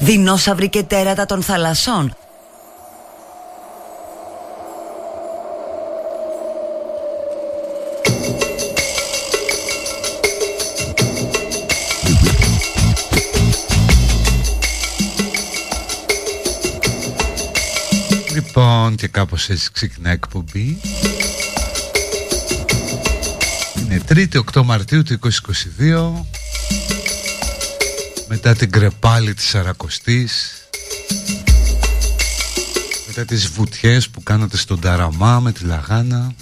δεινόσαυροι 0.00 0.68
και 0.68 0.82
τέρατα 0.82 1.26
των 1.26 1.42
θαλασσών. 1.42 2.14
Λοιπόν 18.34 18.94
και 18.94 19.06
κάπως 19.06 19.48
έτσι 19.48 19.70
ξεκινά 19.72 20.10
εκπομπή. 20.10 20.80
Είναι 23.76 24.02
3η 24.08 24.40
8 24.54 24.62
Μαρτίου 24.64 25.02
του 25.02 25.18
2022 25.18 26.39
Μετά 28.32 28.54
την 28.54 28.70
κρεπάλη 28.70 29.34
της 29.34 29.54
Αρακοστής. 29.54 30.52
Μετά 33.06 33.24
τις 33.24 33.46
βουτιές 33.48 34.08
που 34.08 34.22
κάνατε 34.22 34.56
στον 34.56 34.80
Ταραμά 34.80 35.40
με 35.40 35.52
τη 35.52 35.64
Λαγάνα. 35.64 36.32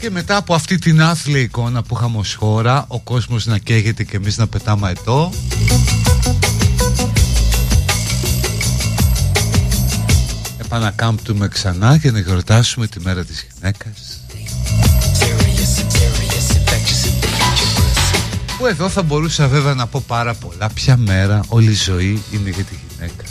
Και 0.00 0.10
μετά 0.10 0.36
από 0.36 0.54
αυτή 0.54 0.78
την 0.78 1.02
άθλια 1.02 1.40
εικόνα 1.40 1.82
που 1.82 1.96
είχαμε 1.96 2.18
ως 2.18 2.34
χώρα 2.34 2.84
Ο 2.88 3.00
κόσμος 3.00 3.46
να 3.46 3.58
καίγεται 3.58 4.04
και 4.04 4.16
εμείς 4.16 4.36
να 4.36 4.46
πετάμε 4.46 4.90
ετώ 4.90 5.32
Επανακάμπτουμε 10.58 11.48
ξανά 11.48 11.94
για 11.94 12.12
να 12.12 12.18
γιορτάσουμε 12.18 12.86
τη 12.86 13.00
μέρα 13.00 13.24
της 13.24 13.46
γυναίκας 13.54 14.11
Που 18.62 18.68
εδώ 18.68 18.88
θα 18.88 19.02
μπορούσα 19.02 19.48
βέβαια 19.48 19.74
να 19.74 19.86
πω 19.86 20.04
πάρα 20.06 20.34
πολλά. 20.34 20.70
Ποια 20.74 20.96
μέρα 20.96 21.40
όλη 21.48 21.70
η 21.70 21.74
ζωή 21.74 22.22
είναι 22.32 22.50
για 22.50 22.64
τη 22.64 22.74
γυναίκα. 22.88 23.24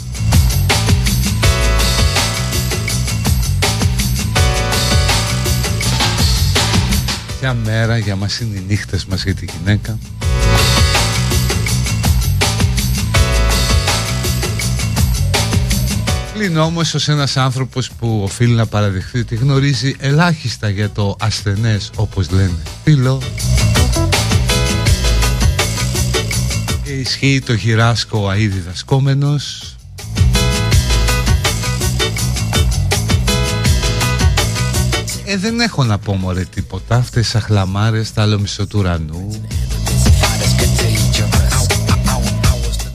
Ποια 7.40 7.54
μέρα 7.54 7.98
για 7.98 8.16
μας 8.16 8.40
είναι 8.40 8.56
οι 8.56 8.64
νύχτες 8.68 9.04
μας 9.04 9.24
για 9.24 9.34
τη 9.34 9.46
γυναίκα. 9.56 9.98
Πλην 16.34 16.58
όμως 16.58 16.94
ως 16.94 17.08
ένας 17.08 17.36
άνθρωπος 17.36 17.90
που 17.90 18.20
οφείλει 18.24 18.54
να 18.54 18.66
παραδεχθεί 18.66 19.18
ότι 19.18 19.34
γνωρίζει 19.34 19.96
ελάχιστα 19.98 20.68
για 20.68 20.90
το 20.90 21.16
ασθενές 21.20 21.90
όπως 21.96 22.30
λένε. 22.30 22.62
Φίλο 22.84 23.22
και 26.92 26.98
ισχύει 26.98 27.42
το 27.46 27.52
γυράσκο 27.52 28.30
αΐ 28.30 28.48
διδασκόμενος 28.50 29.76
Ε, 35.24 35.36
δεν 35.36 35.60
έχω 35.60 35.84
να 35.84 35.98
πω 35.98 36.14
μωρέ 36.14 36.44
τίποτα. 36.44 36.96
Αυτές 36.96 37.24
τις 37.24 37.34
αχλαμάρες, 37.34 38.12
τα 38.12 38.22
άλλο 38.22 38.38
μισό 38.38 38.66
του 38.66 38.78
ουρανού. 38.78 39.40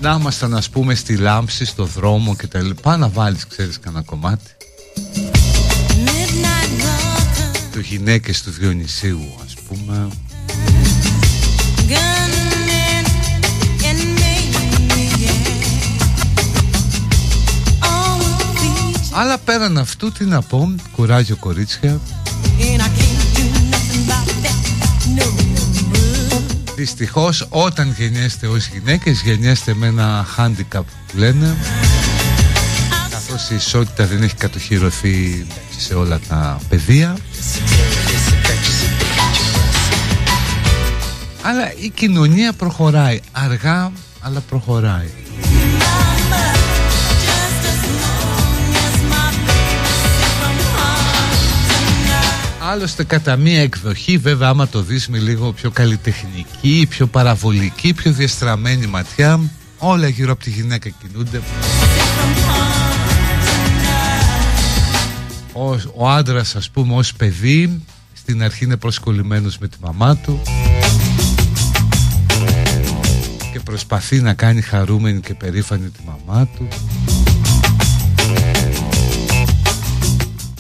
Να 0.02 0.18
ήμασταν 0.20 0.56
ας 0.56 0.70
πούμε 0.70 0.96
στη 0.96 1.16
λάμψη, 1.16 1.66
στο 1.66 1.86
δρόμο 1.86 2.36
και 2.36 2.48
τα 2.48 2.62
λοιπά. 2.62 2.98
Να 2.98 3.10
βάλεις 3.10 3.48
ξέρεις 3.48 3.80
κανένα 3.80 4.04
κομμάτι. 4.04 4.52
Το 7.74 7.80
γυναίκες 7.80 8.42
του 8.42 8.52
Διονυσίου 8.52 9.36
ας 9.46 9.54
πούμε 9.68 10.08
Αλλά 19.20 19.38
πέραν 19.38 19.78
αυτού 19.78 20.12
τι 20.12 20.26
να 20.26 20.42
πω 20.42 20.76
Κουράγιο 20.96 21.36
κορίτσια. 21.36 22.00
Δυστυχώς 26.76 27.48
όταν 27.50 27.96
γεννιέστε 27.98 28.48
ως 28.48 28.68
γυναίκες 28.68 29.22
γεννιέστε 29.22 29.74
με 29.74 29.88
ένα 29.88 30.26
handicap 30.38 30.82
που 30.82 31.18
λένε. 31.18 31.56
Καθώς 33.10 33.50
η 33.50 33.56
ισότητα 33.56 34.06
δεν 34.06 34.24
έχει 34.24 34.36
κατοχυρωθεί 34.36 35.48
σε 35.78 35.94
όλα 35.94 36.20
τα 36.28 36.60
πεδία. 36.70 37.18
Αλλά 41.42 41.74
η 41.82 41.90
κοινωνία 41.90 42.54
προχωράει 42.54 43.20
αργά 43.32 43.92
αλλά 44.22 44.40
προχωράει 44.40 45.10
Άλλωστε 52.70 53.04
κατά 53.04 53.36
μία 53.36 53.62
εκδοχή 53.62 54.18
βέβαια 54.18 54.50
άμα 54.50 54.68
το 54.68 54.82
δεις 54.82 55.08
με 55.08 55.18
λίγο 55.18 55.52
πιο 55.52 55.72
καλλιτεχνική, 55.72 56.86
πιο 56.90 57.08
παραβολική, 57.08 57.94
πιο 57.94 58.12
διαστραμμένη 58.12 58.86
ματιά 58.86 59.40
όλα 59.78 60.08
γύρω 60.08 60.32
από 60.32 60.44
τη 60.44 60.50
γυναίκα 60.50 60.90
κινούνται. 60.90 61.42
Ο, 65.54 65.70
ο 65.96 66.10
άντρας 66.10 66.56
ας 66.56 66.70
πούμε 66.70 66.96
ως 66.96 67.14
παιδί 67.14 67.82
στην 68.14 68.44
αρχή 68.44 68.64
είναι 68.64 68.78
προσκολλημένος 68.78 69.58
με 69.58 69.68
τη 69.68 69.78
μαμά 69.82 70.18
του 70.18 70.42
και 73.54 73.60
προσπαθεί 73.60 74.22
να 74.22 74.34
κάνει 74.34 74.62
χαρούμενη 74.62 75.20
και 75.20 75.34
περήφανη 75.34 75.90
τη 75.90 76.00
μαμά 76.06 76.48
του 76.48 76.68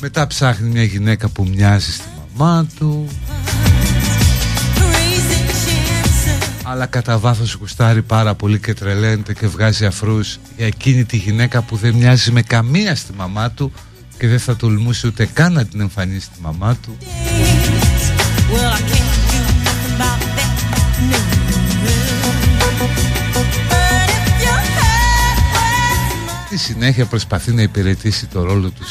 Μετά 0.01 0.27
ψάχνει 0.27 0.69
μια 0.69 0.83
γυναίκα 0.83 1.27
που 1.27 1.47
μοιάζει 1.47 1.91
στη 1.91 2.03
μαμά 2.37 2.67
του. 2.77 3.07
Αλλά 6.63 6.85
κατά 6.85 7.17
βάθος 7.17 7.53
γουστάρει 7.53 8.01
πάρα 8.01 8.35
πολύ 8.35 8.59
και 8.59 8.73
τρελαίνεται 8.73 9.33
και 9.33 9.47
βγάζει 9.47 9.85
αφρούς 9.85 10.39
για 10.57 10.65
εκείνη 10.65 11.05
τη 11.05 11.17
γυναίκα 11.17 11.61
που 11.61 11.75
δεν 11.75 11.95
μοιάζει 11.95 12.31
με 12.31 12.41
καμία 12.41 12.95
στη 12.95 13.13
μαμά 13.13 13.51
του 13.51 13.71
και 14.17 14.27
δεν 14.27 14.39
θα 14.39 14.55
τολμούσε 14.55 15.07
ούτε 15.07 15.25
καν 15.25 15.53
να 15.53 15.65
την 15.65 15.79
εμφανίσει 15.79 16.19
στη 16.19 16.41
μαμά 16.41 16.75
του. 16.75 16.97
Στη 26.45 26.57
συνέχεια 26.57 27.05
προσπαθεί 27.05 27.51
να 27.53 27.61
υπηρετήσει 27.61 28.25
το 28.25 28.43
ρόλο 28.43 28.69
του 28.69 28.83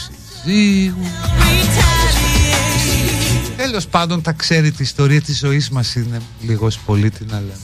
συζύγου 0.47 1.07
Τέλος 3.57 3.87
πάντων 3.87 4.23
τα 4.23 4.33
ξέρει 4.33 4.71
τη 4.71 4.83
ιστορία 4.83 5.21
της 5.21 5.39
ζωής 5.39 5.71
μας 5.71 5.95
είναι 5.95 6.21
λίγος 6.41 6.79
πολύ 6.79 7.11
τι 7.11 7.25
να 7.25 7.41
λέμε 7.41 7.55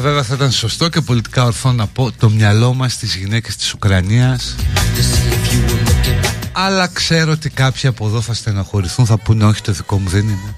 βέβαια 0.00 0.22
θα 0.22 0.34
ήταν 0.34 0.50
σωστό 0.50 0.88
και 0.88 1.00
πολιτικά 1.00 1.44
ορθό 1.44 1.72
να 1.72 1.86
πω 1.86 2.12
το 2.12 2.30
μυαλό 2.30 2.74
μας 2.74 2.92
στις 2.92 3.14
γυναίκες 3.14 3.56
της 3.56 3.74
Ουκρανίας. 3.74 4.54
Αλλά 6.52 6.86
ξέρω 6.86 7.32
ότι 7.32 7.50
κάποιοι 7.50 7.88
από 7.88 8.06
εδώ 8.06 8.20
θα 8.20 8.34
στεναχωρηθούν 8.34 9.06
θα 9.06 9.18
πούνε 9.18 9.44
όχι 9.44 9.62
το 9.62 9.72
δικό 9.72 9.98
μου 9.98 10.08
δεν 10.08 10.22
είναι 10.28 10.54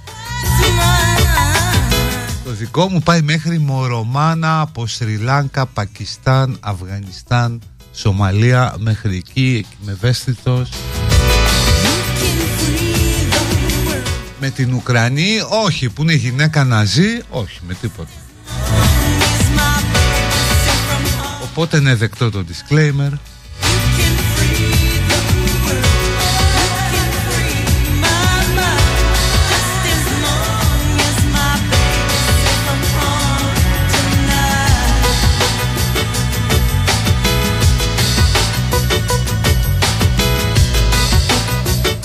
Το 2.45 2.51
δικό 2.51 2.89
μου 2.89 3.01
πάει 3.01 3.23
μέχρι 3.23 3.59
Μορομάνα 3.59 4.61
από 4.61 4.87
Σρι 4.87 5.17
Λάνκα, 5.17 5.67
Πακιστάν, 5.67 6.57
Αφγανιστάν, 6.61 7.61
Σομαλία 7.93 8.75
μέχρι 8.79 9.17
εκεί, 9.17 9.57
εκεί 9.59 9.77
με 9.85 9.93
ευαίσθητος. 9.93 10.71
Με 14.41 14.51
την 14.51 14.73
Ουκρανή 14.75 15.39
όχι 15.65 15.89
που 15.89 16.03
είναι 16.03 16.15
γυναίκα 16.15 16.65
να 16.65 16.85
ζει 16.85 17.21
όχι 17.31 17.61
με 17.67 17.75
τίποτα 17.75 18.24
Οπότε 21.57 21.77
είναι 21.77 21.95
δεκτό 21.95 22.31
το 22.31 22.45
disclaimer; 22.49 23.13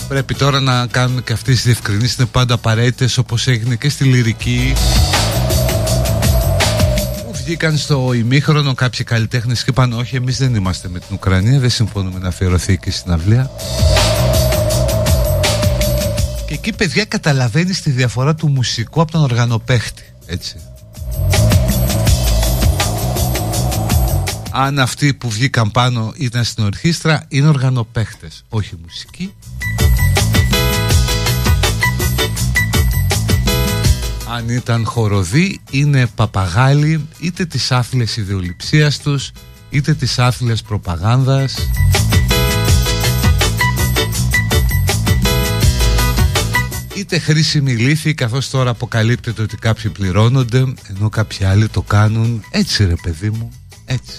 Πρέπει 0.08 0.36
τώρα 0.36 0.60
να 0.60 0.88
κάνουμε 0.88 1.22
και 1.22 1.34
αυτές 1.34 1.56
τις 1.56 1.64
διευκρινήσεις. 1.64 2.18
Είναι 2.18 2.28
πάντα 2.32 2.54
απαραίτητες 2.54 3.18
όπως 3.18 3.48
έγινε 3.48 3.76
και 3.76 3.90
στη 3.90 4.04
λυρική. 4.04 4.74
Μου 4.76 5.19
βγήκαν 7.50 7.78
στο 7.78 8.14
ημίχρονο 8.14 8.74
κάποιοι 8.74 9.06
καλλιτέχνες 9.06 9.64
και 9.64 9.70
είπαν 9.70 9.94
όχι 9.94 10.16
εμείς 10.16 10.38
δεν 10.38 10.56
είμαστε 10.56 10.90
με 10.90 11.00
την 11.00 11.08
Ουκρανία 11.12 11.60
δεν 11.60 11.70
συμφωνούμε 11.70 12.20
να 12.20 12.28
αφιερωθεί 12.28 12.78
και 12.78 12.92
στην 12.92 13.12
αυλία 13.12 13.52
και 16.48 16.54
εκεί 16.54 16.74
παιδιά 16.74 17.06
καταλαβαίνεις 17.06 17.82
τη 17.82 17.90
διαφορά 17.90 18.36
του 18.36 18.50
μουσικού 18.50 19.02
από 19.02 19.12
τον 19.12 19.22
οργανοπαίχτη 19.22 20.04
έτσι. 20.26 20.56
Αν 24.52 24.80
αυτοί 24.80 25.14
που 25.14 25.30
βγήκαν 25.30 25.72
πάνω 25.72 26.14
ήταν 26.16 26.44
στην 26.44 26.64
ορχήστρα 26.64 27.26
είναι 27.28 27.48
οργανοπαίχτες 27.48 28.44
όχι 28.50 28.76
μουσικοί 28.84 29.34
αν 34.32 34.50
ήταν 34.50 34.86
χοροδοί 34.86 35.60
είναι 35.72 36.08
παπαγάλοι 36.16 37.08
είτε 37.20 37.46
της 37.46 37.72
άφιλες 37.72 38.18
ιδεολειψίας 38.18 39.00
τους 39.00 39.32
είτε 39.70 39.94
της 39.94 40.20
άφιλες 40.20 40.62
προπαγάνδας. 40.62 41.56
Είτε 46.96 47.20
χρήσιμη 47.20 47.72
λύθη 47.72 48.14
καθώς 48.14 48.50
τώρα 48.50 48.70
αποκαλύπτεται 48.70 49.42
ότι 49.42 49.58
κάποιοι 49.58 49.92
πληρώνονται 49.92 50.74
ενώ 50.88 51.10
κάποιοι 51.10 51.46
άλλοι 51.46 51.68
το 51.68 51.82
κάνουν. 51.82 52.44
Έτσι 52.52 52.86
ρε 52.86 52.96
παιδί 53.04 53.30
μου 53.30 53.52
έτσι 53.86 54.14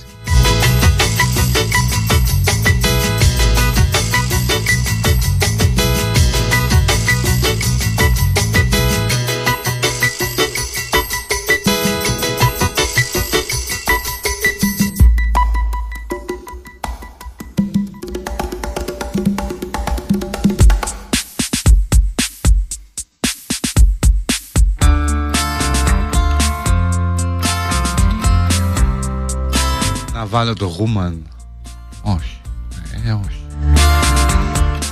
βάλω 30.41 30.55
το 30.55 30.67
γούμαν 30.67 31.29
Όχι. 32.03 32.41
Ε, 33.07 33.13
όχι. 33.13 33.47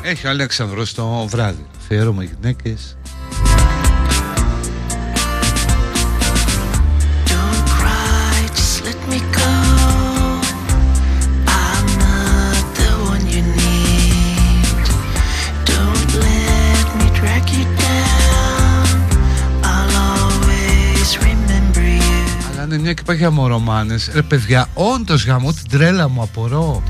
Έχει 0.02 0.26
ο 0.26 0.30
Αλέξανδρος 0.30 0.94
το 0.94 1.26
βράδυ. 1.26 1.66
Αφιέρωμα 1.78 2.22
γυναίκες 2.22 2.97
μια 22.78 22.92
και 22.92 23.00
υπάρχει 23.02 23.24
αμορομάνες. 23.24 24.10
Ρε 24.12 24.22
παιδιά 24.22 24.68
όντως 24.74 25.26
γαμώ 25.26 25.52
την 25.52 25.68
τρέλα 25.68 26.08
μου 26.08 26.22
απορώ. 26.22 26.82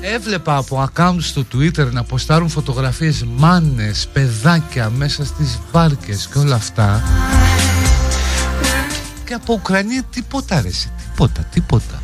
Έβλεπα 0.00 0.56
από 0.56 0.88
account 0.88 1.16
στο 1.18 1.44
Twitter 1.54 1.90
να 1.90 2.02
ποστάρουν 2.04 2.48
φωτογραφίες 2.48 3.24
μάνες, 3.36 4.08
παιδάκια 4.12 4.90
μέσα 4.90 5.24
στις 5.24 5.58
βάρκες 5.72 6.28
και 6.32 6.38
όλα 6.38 6.54
αυτά. 6.54 7.02
Και 9.24 9.34
από 9.34 9.52
Ουκρανία 9.52 10.02
τίποτα 10.02 10.60
ρε 10.60 10.70
τίποτα, 11.04 11.42
τίποτα 11.42 12.02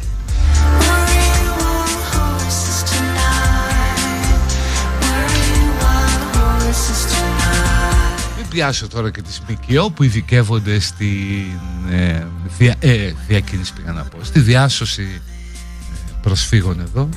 πιάσω 8.55 8.89
τώρα 8.89 9.11
και 9.11 9.23
τις 9.23 9.41
ΜΚΟ 9.41 9.91
που 9.91 10.03
ειδικεύονται 10.03 10.79
στην 10.79 11.59
ε, 11.91 12.27
δια, 12.59 12.75
ε, 12.79 13.13
διακίνηση 13.27 13.73
πήγα 13.73 13.93
να 13.93 14.03
πω, 14.03 14.19
στη 14.23 14.41
διάσωση 14.41 15.03
ε, 15.03 16.19
προσφύγων 16.23 16.81
εδώ 16.81 17.09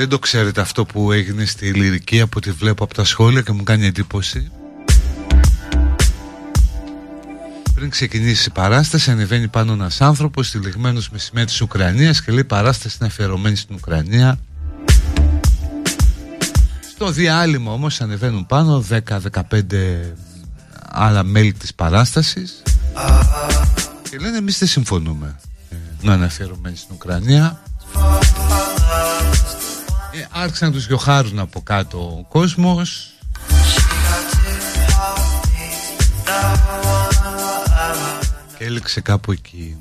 δεν 0.00 0.08
το 0.08 0.18
ξέρετε 0.18 0.60
αυτό 0.60 0.84
που 0.84 1.12
έγινε 1.12 1.44
στη 1.44 1.72
λυρική 1.72 2.20
από 2.20 2.34
ό,τι 2.36 2.50
βλέπω 2.50 2.84
από 2.84 2.94
τα 2.94 3.04
σχόλια 3.04 3.40
και 3.40 3.52
μου 3.52 3.62
κάνει 3.62 3.86
εντύπωση. 3.86 4.50
Πριν 7.74 7.90
ξεκινήσει 7.90 8.48
η 8.48 8.52
παράσταση 8.52 9.10
ανεβαίνει 9.10 9.48
πάνω 9.48 9.72
ένας 9.72 10.00
άνθρωπος 10.00 10.46
στηλιγμένος 10.48 11.10
με 11.10 11.18
σημαία 11.18 11.44
της 11.44 11.60
Ουκρανίας 11.60 12.22
και 12.22 12.32
λέει 12.32 12.44
παράσταση 12.44 12.96
είναι 13.00 13.08
αφιερωμένη 13.08 13.56
στην 13.56 13.74
Ουκρανία 13.74 14.38
Στο 16.90 17.10
διάλειμμα 17.10 17.72
όμως 17.72 18.00
ανεβαίνουν 18.00 18.46
πάνω 18.46 18.84
10-15 18.90 19.00
άλλα 20.90 21.22
μέλη 21.22 21.52
της 21.52 21.74
παράστασης 21.74 22.62
και 24.10 24.18
λένε 24.18 24.36
εμείς 24.36 24.58
δεν 24.58 24.68
συμφωνούμε 24.68 25.36
ε, 25.70 25.76
να 26.02 26.14
είναι 26.14 26.24
αφιερωμένοι 26.24 26.76
στην 26.76 26.94
Ουκρανία 26.94 27.62
ε, 30.20 30.26
άρχισαν 30.30 30.68
να 30.68 30.74
τους 30.74 30.86
διοχάρουν 30.86 31.38
από 31.38 31.60
κάτω 31.60 31.98
ο 31.98 32.26
κόσμος. 32.28 33.10
Και 38.58 38.64
έλεξε 38.64 39.00
κάπου 39.00 39.32
εκεί 39.32 39.76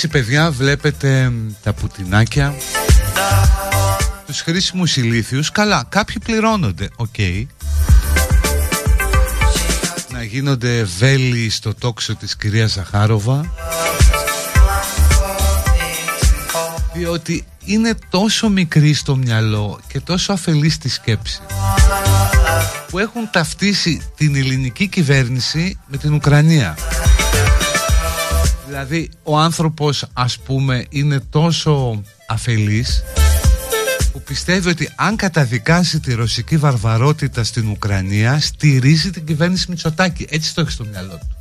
έτσι 0.00 0.10
παιδιά 0.10 0.50
βλέπετε 0.50 1.32
τα 1.62 1.72
πουτινάκια. 1.72 2.54
Τους 4.26 4.40
χρήσιμους 4.40 4.96
ηλίθιους. 4.96 5.50
Καλά 5.50 5.84
κάποιοι 5.88 6.16
πληρώνονται 6.24 6.88
Οκ. 6.96 7.14
Να 10.12 10.22
γίνονται 10.22 10.86
βέλη 10.98 11.50
στο 11.50 11.74
τόξο 11.74 12.14
της 12.14 12.36
κυρίας 12.36 12.72
Ζαχάροβα. 12.72 13.52
Διότι 16.94 17.44
είναι 17.64 17.94
τόσο 18.10 18.48
μικροί 18.48 18.94
στο 18.94 19.16
μυαλό 19.16 19.80
Και 19.86 20.00
τόσο 20.00 20.32
αφελείς 20.32 20.74
στη 20.74 20.88
σκέψη 20.88 21.40
Που 22.88 22.98
έχουν 22.98 23.28
ταυτίσει 23.32 24.02
την 24.16 24.36
ελληνική 24.36 24.86
κυβέρνηση 24.86 25.78
Με 25.86 25.96
την 25.96 26.12
Ουκρανία 26.12 26.76
Δηλαδή 28.80 29.10
ο 29.22 29.38
άνθρωπος 29.38 30.06
ας 30.12 30.38
πούμε 30.38 30.84
είναι 30.88 31.20
τόσο 31.20 32.02
αφελής 32.28 33.02
που 34.12 34.22
πιστεύει 34.22 34.68
ότι 34.68 34.92
αν 34.96 35.16
καταδικάσει 35.16 36.00
τη 36.00 36.14
ρωσική 36.14 36.56
βαρβαρότητα 36.56 37.44
στην 37.44 37.68
Ουκρανία 37.68 38.40
στηρίζει 38.40 39.10
την 39.10 39.26
κυβέρνηση 39.26 39.66
Μητσοτάκη. 39.68 40.26
Έτσι 40.30 40.54
το 40.54 40.60
έχει 40.60 40.70
στο 40.70 40.84
μυαλό 40.84 41.18
του. 41.18 41.37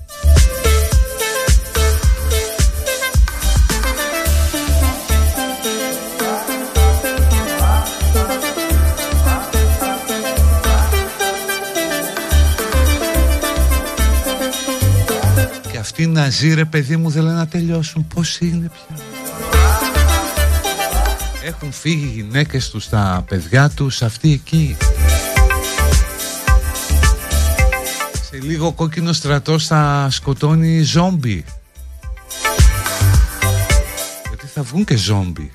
Τι 15.97 16.07
να 16.07 16.29
ζει 16.29 16.53
ρε 16.53 16.65
παιδί 16.65 16.97
μου 16.97 17.09
δεν 17.09 17.23
λένε 17.23 17.35
να 17.35 17.47
τελειώσουν. 17.47 18.07
Πώς 18.07 18.39
είναι 18.39 18.71
πια. 18.73 19.03
Έχουν 21.43 21.71
φύγει 21.71 22.05
οι 22.05 22.21
γυναίκες 22.21 22.69
τους 22.69 22.89
Τα 22.89 23.25
παιδιά 23.27 23.69
τους 23.69 24.01
Αυτοί 24.01 24.31
εκεί. 24.31 24.77
Σε 28.29 28.39
λίγο 28.41 28.73
κόκκινο 28.73 29.13
στρατό 29.13 29.59
θα 29.59 30.07
σκοτώνει 30.11 30.81
ζόμπι. 30.81 31.45
Γιατί 34.27 34.47
θα 34.53 34.61
βγουν 34.63 34.85
και 34.85 34.95
ζόμπι 34.95 35.51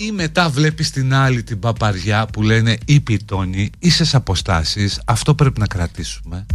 ή 0.00 0.12
μετά 0.12 0.48
βλέπεις 0.48 0.90
την 0.90 1.14
άλλη 1.14 1.42
την 1.42 1.58
παπαριά 1.58 2.26
που 2.26 2.42
λένε 2.42 2.76
ή 2.84 3.00
πιτώνει 3.00 3.70
ίσες 3.78 4.14
αποστάσεις 4.14 5.00
αυτό 5.04 5.34
πρέπει 5.34 5.60
να 5.60 5.66
κρατήσουμε 5.66 6.46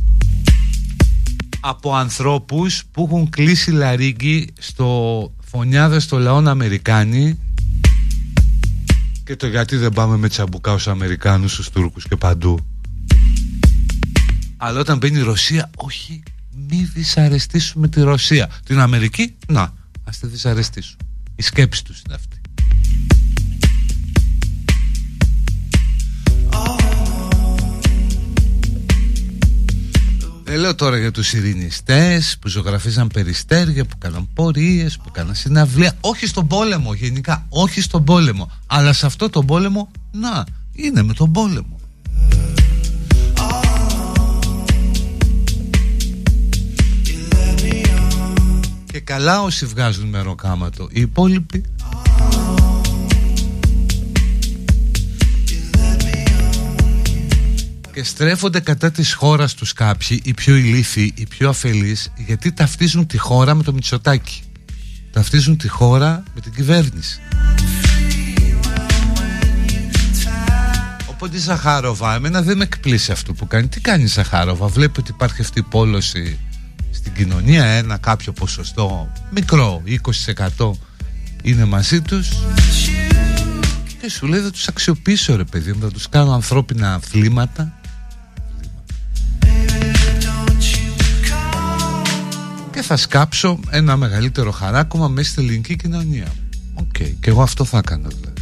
από 1.59 1.95
ανθρώπους 1.95 2.83
που 2.91 3.03
έχουν 3.03 3.29
κλείσει 3.29 3.71
λαρίγκι 3.71 4.47
στο 4.59 5.31
φωνιάδες 5.43 6.03
στο 6.03 6.19
λαόν 6.19 6.47
Αμερικάνοι 6.47 7.39
και 9.23 9.35
το 9.35 9.47
γιατί 9.47 9.75
δεν 9.77 9.91
πάμε 9.91 10.17
με 10.17 10.29
τσαμπουκά 10.29 10.71
ως 10.71 10.87
Αμερικάνους 10.87 11.51
στους 11.51 11.69
Τούρκους 11.69 12.07
και 12.07 12.15
παντού 12.15 12.59
αλλά 14.57 14.79
όταν 14.79 14.97
μπαίνει 14.97 15.17
η 15.17 15.23
Ρωσία 15.23 15.69
όχι 15.75 16.23
μη 16.69 16.89
δυσαρεστήσουμε 16.93 17.87
τη 17.87 18.01
Ρωσία. 18.01 18.49
Την 18.65 18.79
Αμερική 18.79 19.35
να 19.47 19.73
ας 20.03 20.19
τη 20.19 20.27
δυσαρεστήσουμε. 20.27 21.03
Η 21.35 21.41
σκέψη 21.41 21.83
τους 21.83 22.01
είναι 22.05 22.15
αυτή 22.15 22.37
Δεν 30.53 30.61
λέω 30.61 30.75
τώρα 30.75 30.97
για 30.97 31.11
τους 31.11 31.33
ειρηνιστές 31.33 32.37
που 32.41 32.47
ζωγραφίζαν 32.47 33.07
περιστέρια, 33.07 33.85
που 33.85 33.97
κάναν 33.97 34.29
πορείες, 34.33 34.97
που 34.97 35.11
κάναν 35.11 35.35
συναυλία. 35.35 35.93
Όχι 36.01 36.27
στον 36.27 36.47
πόλεμο 36.47 36.93
γενικά, 36.93 37.45
όχι 37.49 37.81
στον 37.81 38.03
πόλεμο. 38.03 38.51
Αλλά 38.67 38.93
σε 38.93 39.05
αυτό 39.05 39.29
τον 39.29 39.45
πόλεμο, 39.45 39.91
να, 40.11 40.43
είναι 40.71 41.03
με 41.03 41.13
τον 41.13 41.31
πόλεμο. 41.31 41.79
Και 48.91 48.99
καλά 48.99 49.41
όσοι 49.41 49.65
βγάζουν 49.65 50.09
μεροκάματο. 50.09 50.87
Οι 50.91 51.01
υπόλοιποι 51.01 51.63
και 57.93 58.03
στρέφονται 58.03 58.59
κατά 58.59 58.91
της 58.91 59.13
χώρας 59.13 59.53
τους 59.53 59.73
κάποιοι, 59.73 60.21
οι 60.23 60.33
πιο 60.33 60.55
ηλίθιοι, 60.55 61.13
οι 61.15 61.27
πιο 61.27 61.49
αφελείς, 61.49 62.11
γιατί 62.17 62.51
ταυτίζουν 62.51 63.07
τη 63.07 63.17
χώρα 63.17 63.53
με 63.53 63.63
το 63.63 63.73
Μητσοτάκι. 63.73 64.41
Ταυτίζουν 65.11 65.57
τη 65.57 65.67
χώρα 65.67 66.23
με 66.35 66.41
την 66.41 66.53
κυβέρνηση. 66.53 67.19
Οπότε 71.09 71.35
η 71.35 71.39
Ζαχάροβα, 71.39 72.15
εμένα 72.15 72.41
δεν 72.41 72.57
με 72.57 72.63
εκπλήσει 72.63 73.11
αυτό 73.11 73.33
που 73.33 73.47
κάνει. 73.47 73.67
Τι 73.67 73.79
κάνει 73.79 74.03
η 74.03 74.07
Ζαχάροβα, 74.07 74.67
βλέπει 74.67 74.99
ότι 74.99 75.11
υπάρχει 75.11 75.41
αυτή 75.41 75.59
η 75.59 75.63
πόλωση 75.63 76.39
στην 76.91 77.13
κοινωνία, 77.13 77.65
ένα 77.65 77.97
κάποιο 77.97 78.31
ποσοστό, 78.31 79.11
μικρό, 79.31 79.83
20% 80.57 80.71
είναι 81.43 81.65
μαζί 81.65 82.01
τους 82.01 82.29
και 84.01 84.09
σου 84.09 84.27
λέει 84.27 84.39
θα 84.39 84.51
τους 84.51 84.67
αξιοποιήσω 84.67 85.35
ρε 85.35 85.43
παιδί 85.43 85.71
μου, 85.73 85.81
θα 85.81 85.91
τους 85.91 86.09
κάνω 86.09 86.33
ανθρώπινα 86.33 86.93
βλήματα 86.93 87.73
θα 92.83 92.97
σκάψω 92.97 93.59
ένα 93.69 93.97
μεγαλύτερο 93.97 94.51
χαράκωμα 94.51 95.07
μέσα 95.07 95.29
στην 95.29 95.43
ελληνική 95.43 95.75
κοινωνία. 95.75 96.27
OK, 96.73 96.85
okay. 96.99 97.13
και 97.19 97.29
εγώ 97.29 97.41
αυτό 97.41 97.65
θα 97.65 97.77
έκανα 97.77 98.07
δηλαδή. 98.07 98.41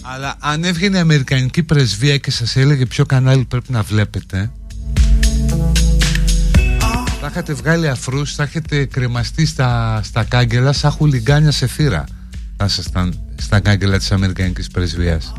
Αλλά 0.00 0.36
αν 0.38 0.64
έβγαινε 0.64 0.96
η 0.96 1.00
Αμερικανική 1.00 1.62
πρεσβεία 1.62 2.18
και 2.18 2.30
σας 2.30 2.56
έλεγε 2.56 2.86
ποιο 2.86 3.06
κανάλι 3.06 3.44
πρέπει 3.44 3.72
να 3.72 3.82
βλέπετε 3.82 4.50
θα 7.20 7.26
είχατε 7.30 7.52
βγάλει 7.52 7.88
αφρούς, 7.88 8.34
θα 8.34 8.42
έχετε 8.42 8.84
κρεμαστεί 8.84 9.46
στα, 9.46 10.00
στα 10.02 10.24
κάγκελα 10.24 10.72
σαν 10.72 10.90
χουλιγκάνια 10.90 11.50
σε 11.50 11.66
θύρα 11.66 12.04
θα 12.56 12.64
ήσασταν 12.64 13.20
στα 13.36 13.60
κάγκελα 13.60 13.98
της 13.98 14.12
Αμερικανικής 14.12 14.68
πρεσβείας 14.68 15.32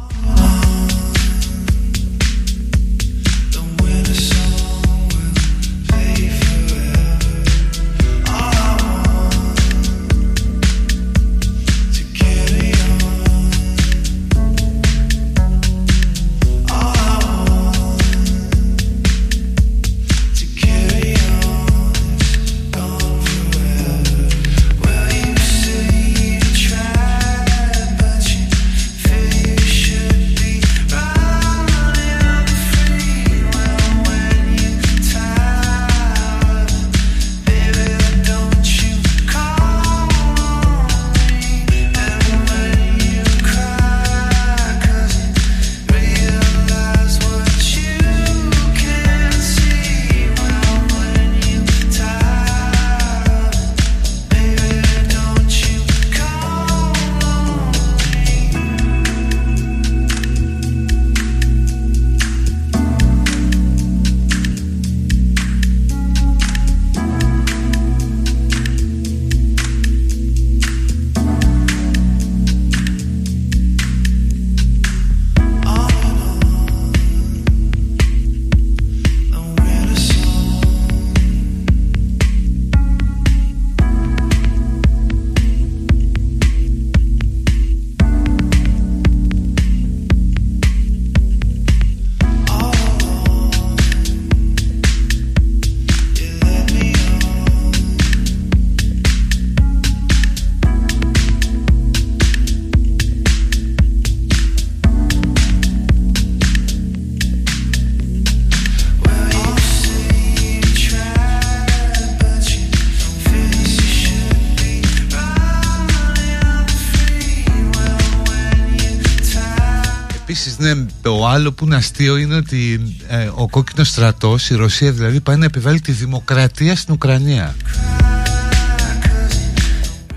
άλλο 121.31 121.51
που 121.51 121.65
είναι 121.65 121.75
αστείο 121.75 122.17
είναι 122.17 122.35
ότι 122.35 122.81
ε, 123.07 123.29
ο 123.35 123.47
κόκκινος 123.49 123.87
στρατός, 123.87 124.49
η 124.49 124.55
Ρωσία 124.55 124.91
δηλαδή, 124.91 125.19
πάει 125.19 125.35
να 125.35 125.45
επιβάλλει 125.45 125.81
τη 125.81 125.91
δημοκρατία 125.91 126.75
στην 126.75 126.93
Ουκρανία. 126.93 127.55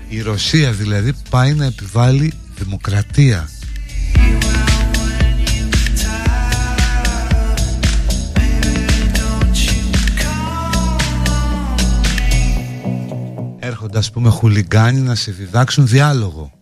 Η 0.09 0.21
Ρωσία 0.21 0.71
δηλαδή 0.71 1.13
πάει 1.29 1.53
να 1.53 1.65
επιβάλλει 1.65 2.33
δημοκρατία. 2.57 3.49
Έρχοντας 13.59 14.11
πούμε 14.11 14.29
χουλιγκάνοι 14.29 14.99
να 14.99 15.15
σε 15.15 15.31
διδάξουν 15.31 15.87
διάλογο. 15.87 16.54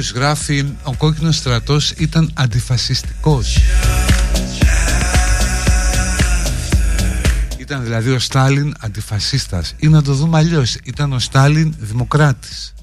Κάποιος 0.00 0.22
γράφει 0.22 0.64
ο 0.82 0.94
κόκκινος 0.94 1.36
στρατός 1.36 1.90
ήταν 1.90 2.30
αντιφασιστικός 2.34 3.58
Ήταν 7.58 7.82
δηλαδή 7.82 8.10
ο 8.10 8.18
Στάλιν 8.18 8.74
αντιφασίστας 8.80 9.74
Ή 9.78 9.88
να 9.88 10.02
το 10.02 10.14
δούμε 10.14 10.38
αλλιώς 10.38 10.76
Ήταν 10.84 11.12
ο 11.12 11.18
Στάλιν 11.18 11.74
δημοκράτης 11.78 12.74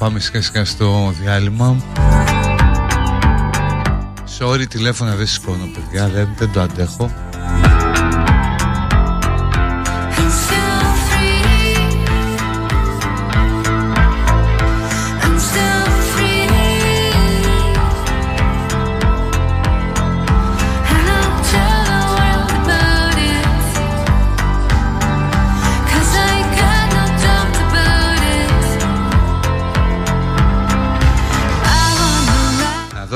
πάμε 0.00 0.20
σιγά 0.20 0.42
σιγά 0.42 0.64
στο 0.64 1.14
διάλειμμα. 1.20 1.76
Sorry 4.38 4.68
τηλέφωνα 4.68 5.14
δεν 5.14 5.26
σηκώνω 5.26 5.70
παιδιά 5.74 6.08
δεν, 6.08 6.28
δεν 6.38 6.52
το 6.52 6.60
αντέχω 6.60 7.10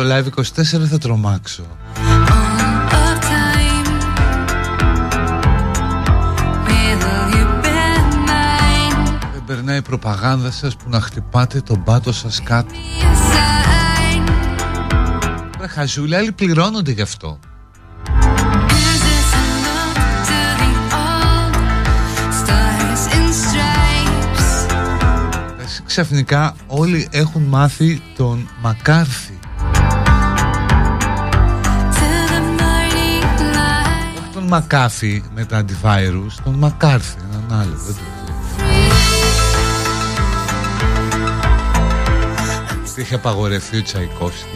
live 0.04 0.26
24 0.40 0.86
θα 0.90 0.98
τρομάξω. 0.98 1.62
Δεν 9.32 9.44
περνάει 9.46 9.78
η 9.78 9.82
προπαγάνδα 9.82 10.50
σας 10.50 10.76
που 10.76 10.84
να 10.88 11.00
χτυπάτε 11.00 11.60
τον 11.60 11.82
πάτο 11.82 12.12
σας 12.12 12.42
κάτω. 12.42 12.74
Ρε 15.60 15.66
χαζούλα, 15.66 16.18
άλλοι 16.18 16.32
πληρώνονται 16.32 16.90
γι' 16.90 17.02
αυτό. 17.02 17.38
Ξαφνικά 25.86 26.54
όλοι 26.66 27.08
έχουν 27.10 27.42
μάθει 27.42 28.02
τον 28.16 28.48
Μακάρθη 28.62 29.38
Μακάφη 34.46 35.22
με 35.34 35.44
τα 35.44 35.64
antivirus, 35.64 36.32
τον 36.44 36.54
Μακάρθη, 36.54 37.16
έναν 37.30 37.60
άλλο. 37.60 37.76
Δεν 37.76 37.94
το 37.94 38.00
είχε 43.00 43.14
απαγορευτεί 43.14 43.76
ο 43.76 43.82
Τσαϊκόφσκι. 43.82 44.48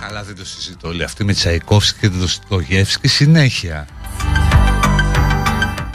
Καλά 0.00 0.22
δεν 0.22 0.36
το 0.36 0.44
συζητώ 0.44 0.88
όλοι 0.88 1.02
αυτοί 1.02 1.24
με 1.24 1.32
Τσαϊκόφσκι 1.32 1.98
και 1.98 2.08
το 2.08 2.28
Στογεύσκι 2.28 3.08
συνέχεια. 3.08 3.86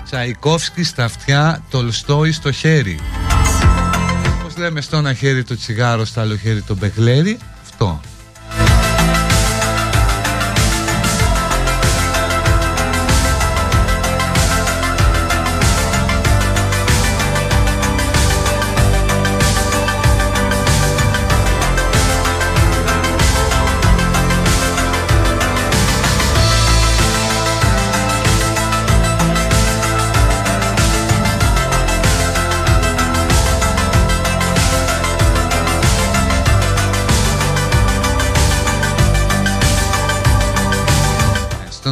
Τσαϊκόφσκι 0.06 0.84
στα 0.84 1.04
αυτιά, 1.04 1.64
Τολστόι 1.70 2.32
στο 2.32 2.52
χέρι. 2.52 3.00
Πώς 4.44 4.58
λέμε 4.58 4.82
στο 4.82 4.98
ένα 4.98 5.14
χέρι 5.14 5.44
το 5.44 5.56
τσιγάρο, 5.56 6.06
στο 6.06 6.22
άλλο 6.22 6.36
χέρι 6.36 6.62
το 6.62 6.76
μπεγλέρι, 6.76 7.38
αυτό. 7.64 8.02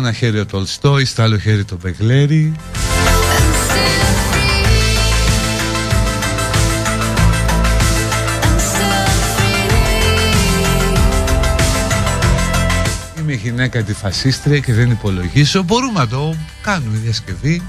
Ένα 0.07 0.13
χέρι 0.13 0.39
ο 0.39 0.45
Τολστόι, 0.45 1.05
στο 1.05 1.21
άλλο 1.21 1.37
χέρι 1.37 1.63
το 1.63 1.77
Μπεγλέρι. 1.81 2.53
Είμαι 13.19 13.33
γυναίκα 13.33 13.79
αντιφασίστρια 13.79 14.59
και 14.59 14.73
δεν 14.73 14.91
υπολογίσω. 14.91 15.63
Μπορούμε 15.63 15.99
να 15.99 16.07
το 16.07 16.35
κάνουμε 16.61 16.97
διασκευή. 16.97 17.61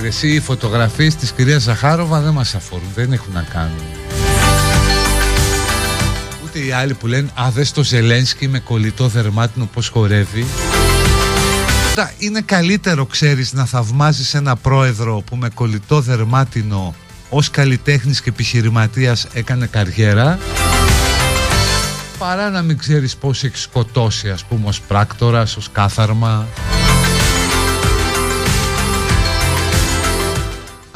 Όχι 0.00 0.08
ρε, 0.08 0.14
εσύ 0.14 0.28
οι 0.28 0.40
φωτογραφίες 0.40 1.14
της 1.16 1.32
κυρίας 1.32 1.62
Ζαχάροβα 1.62 2.20
δεν 2.20 2.32
μας 2.32 2.54
αφορούν, 2.54 2.88
δεν 2.94 3.12
έχουν 3.12 3.32
να 3.32 3.42
κάνουν. 3.42 3.80
Ούτε 6.44 6.58
οι 6.58 6.72
άλλοι 6.72 6.94
που 6.94 7.06
λένε 7.06 7.30
«Α, 7.34 7.50
δες 7.50 7.72
το 7.72 7.84
Ζελένσκι 7.84 8.48
με 8.48 8.58
κολλητό 8.58 9.08
δερμάτινο 9.08 9.68
πως 9.72 9.88
χορεύει». 9.88 10.46
Είναι 12.18 12.40
καλύτερο, 12.40 13.06
ξέρεις, 13.06 13.52
να 13.52 13.64
θαυμάζεις 13.64 14.34
ένα 14.34 14.56
πρόεδρο 14.56 15.22
που 15.26 15.36
με 15.36 15.48
κολλητό 15.54 16.00
δερμάτινο 16.00 16.94
ως 17.28 17.50
καλλιτέχνης 17.50 18.20
και 18.20 18.28
επιχειρηματίας 18.28 19.26
έκανε 19.32 19.66
καριέρα 19.66 20.38
παρά 22.18 22.50
να 22.50 22.62
μην 22.62 22.78
ξέρεις 22.78 23.16
πώς 23.16 23.44
έχει 23.44 23.56
σκοτώσει 23.56 24.30
ας 24.30 24.44
πούμε 24.44 24.68
ως 24.68 24.80
πράκτορας, 24.80 25.56
ως 25.56 25.68
κάθαρμα 25.72 26.46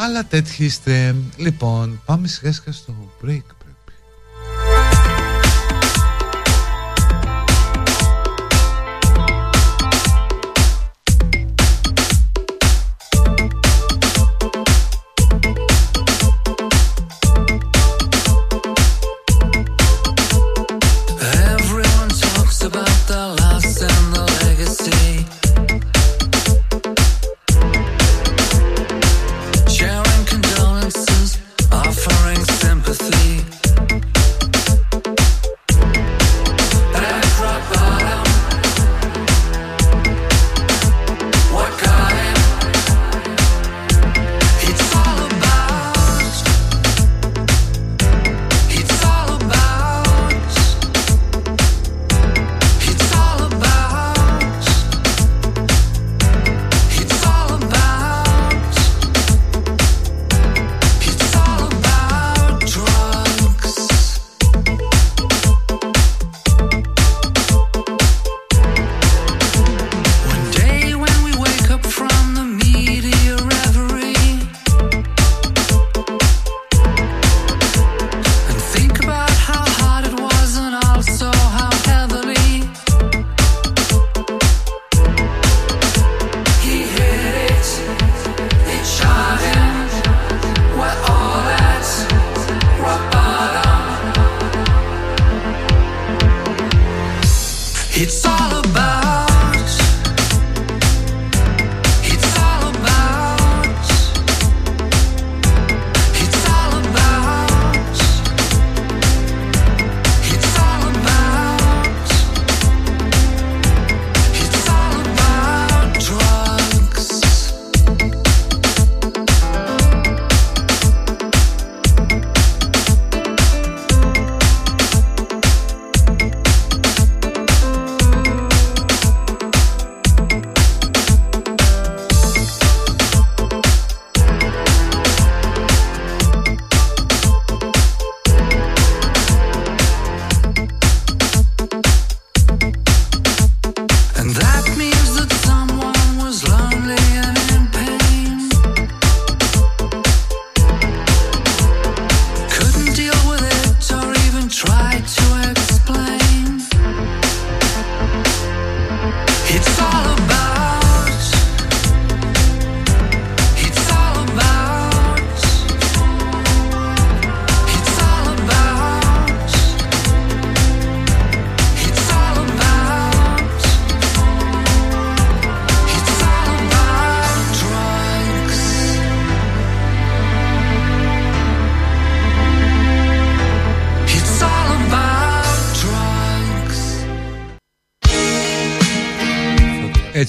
Αλλά 0.04 0.24
τέτοιοι 0.24 0.64
είστε. 0.64 1.14
Λοιπόν, 1.36 2.00
πάμε 2.04 2.28
σιγά 2.28 2.52
σιγά 2.52 2.72
στο 2.72 2.94
break. 3.22 3.42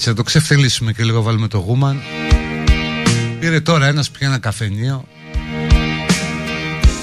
Έτσι, 0.08 0.18
θα 0.18 0.24
το 0.24 0.30
ξεφτελίσουμε 0.30 0.92
και 0.92 1.04
λίγο 1.04 1.22
βάλουμε 1.22 1.48
το 1.48 1.58
γούμαν. 1.58 2.02
Πήρε 3.40 3.60
τώρα 3.60 3.86
ένας 3.86 4.10
πια 4.10 4.26
ένα 4.26 4.38
καφενείο 4.38 5.04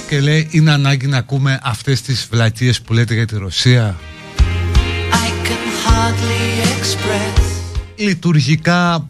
και 0.10 0.20
λέει 0.20 0.48
είναι 0.52 0.72
ανάγκη 0.72 1.08
να 1.08 1.18
ακούμε 1.18 1.60
αυτές 1.64 2.02
τις 2.02 2.28
βλακίες 2.32 2.82
που 2.82 2.94
λέτε 2.94 3.14
για 3.14 3.26
τη 3.26 3.38
Ρωσία. 3.38 3.98
Λειτουργικά 7.96 9.10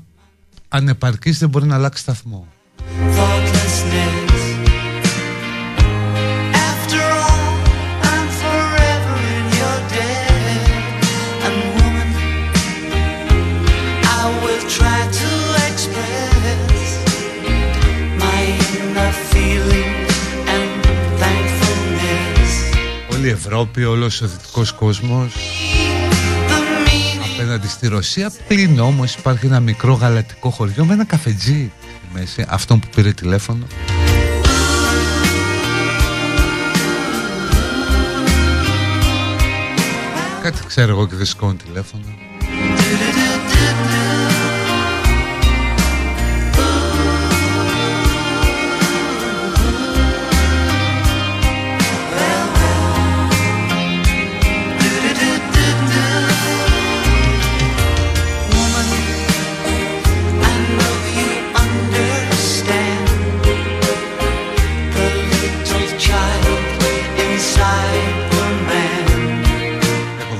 ανεπαρκής 0.67 1.39
δεν 1.39 1.49
μπορεί 1.49 1.65
να 1.65 1.75
αλλάξει 1.75 2.01
σταθμό. 2.01 2.52
Ευρώπη, 23.33 23.83
όλος 23.83 24.21
ο 24.21 24.27
δυτικός 24.27 24.71
κόσμος. 24.71 25.33
Απέναντι 27.33 27.67
στη 27.67 27.87
Ρωσία 27.87 28.31
πλην 28.47 28.79
όμως 28.79 29.15
υπάρχει 29.15 29.45
ένα 29.45 29.59
μικρό 29.59 29.93
γαλατικό 29.93 30.49
χωριό 30.49 30.85
με 30.85 30.93
ένα 30.93 31.05
καφετζί 31.05 31.71
στη 31.79 32.07
μέση, 32.13 32.45
αυτόν 32.49 32.79
που 32.79 32.87
πήρε 32.95 33.11
τηλέφωνο. 33.11 33.65
Κάτι 40.41 40.65
ξέρω 40.67 40.91
εγώ 40.91 41.07
και 41.07 41.15
δεν 41.15 41.25
σηκώνω 41.25 41.53
τηλέφωνο 41.53 42.22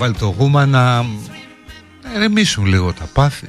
βάλει 0.03 0.15
το 0.15 0.35
γούμα 0.37 0.65
να 0.65 1.05
ερεμήσουν 2.15 2.65
λίγο 2.65 2.93
τα 2.93 3.09
πάθη 3.13 3.47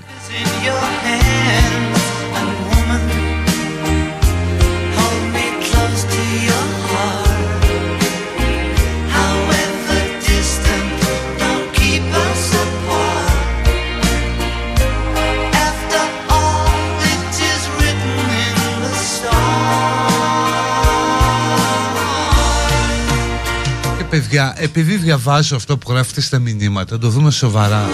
παιδιά, 24.35 24.55
επειδή 24.57 24.97
διαβάζω 24.97 25.57
αυτό 25.57 25.79
που 25.79 25.93
γράφετε 25.93 26.21
στα 26.21 26.39
μηνύματα, 26.39 26.99
το 26.99 27.09
δούμε 27.09 27.31
σοβαρά. 27.31 27.89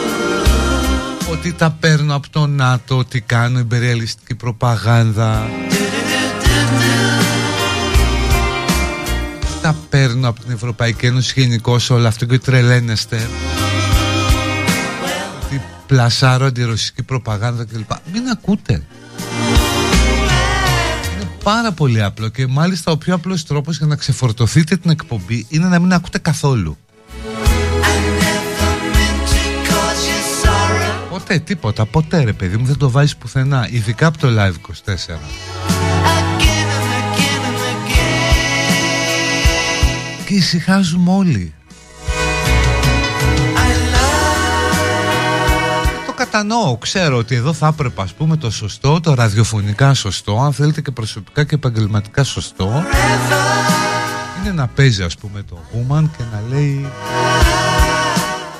Ότι 1.30 1.52
τα 1.52 1.76
παίρνω 1.80 2.14
από 2.14 2.30
το 2.30 2.46
ΝΑΤΟ, 2.46 2.96
ότι 2.96 3.20
κάνω 3.20 3.58
υπεριαλιστική 3.58 4.34
προπαγάνδα. 4.34 5.50
Τα 9.62 9.76
παίρνω 9.88 10.28
από 10.28 10.40
την 10.40 10.52
Ευρωπαϊκή 10.52 11.06
Ένωση 11.06 11.40
γενικώ 11.40 11.76
όλο 11.88 12.06
αυτό 12.06 12.24
και 12.24 12.38
τρελαίνεστε. 12.38 13.28
Ότι 15.44 15.60
πλασάρω 15.86 16.46
αντιρωσική 16.46 17.02
προπαγάνδα 17.02 17.64
κλπ. 17.64 17.90
Μην 18.12 18.28
ακούτε 18.28 18.82
πάρα 21.42 21.72
πολύ 21.72 22.02
απλό 22.02 22.28
και 22.28 22.46
μάλιστα 22.46 22.92
ο 22.92 22.96
πιο 22.96 23.14
απλός 23.14 23.44
τρόπος 23.44 23.76
για 23.76 23.86
να 23.86 23.96
ξεφορτωθείτε 23.96 24.76
την 24.76 24.90
εκπομπή 24.90 25.46
είναι 25.48 25.68
να 25.68 25.78
μην 25.78 25.92
ακούτε 25.92 26.18
καθόλου. 26.18 26.76
Ποτέ 31.10 31.38
τίποτα, 31.38 31.86
ποτέ 31.86 32.24
ρε 32.24 32.32
παιδί 32.32 32.56
μου 32.56 32.66
δεν 32.66 32.76
το 32.76 32.90
βάζεις 32.90 33.16
πουθενά, 33.16 33.68
ειδικά 33.70 34.06
από 34.06 34.18
το 34.18 34.28
Live 34.30 34.54
24. 34.54 35.18
Και 40.26 40.34
ησυχάζουμε 40.34 41.10
όλοι. 41.12 41.54
Κατανοώ. 46.30 46.76
Ξέρω 46.76 47.16
ότι 47.16 47.34
εδώ 47.34 47.52
θα 47.52 47.66
έπρεπε, 47.66 48.02
ας 48.02 48.12
πούμε, 48.12 48.36
το 48.36 48.50
σωστό, 48.50 49.00
το 49.00 49.14
ραδιοφωνικά 49.14 49.94
σωστό, 49.94 50.40
αν 50.40 50.52
θέλετε 50.52 50.80
και 50.80 50.90
προσωπικά 50.90 51.44
και 51.44 51.54
επαγγελματικά 51.54 52.24
σωστό, 52.24 52.84
είναι 54.40 54.52
να 54.52 54.66
παίζει, 54.66 55.02
ας 55.02 55.16
πούμε, 55.16 55.42
το 55.42 55.58
woman 55.72 56.04
και 56.16 56.24
να 56.32 56.42
λέει. 56.48 56.86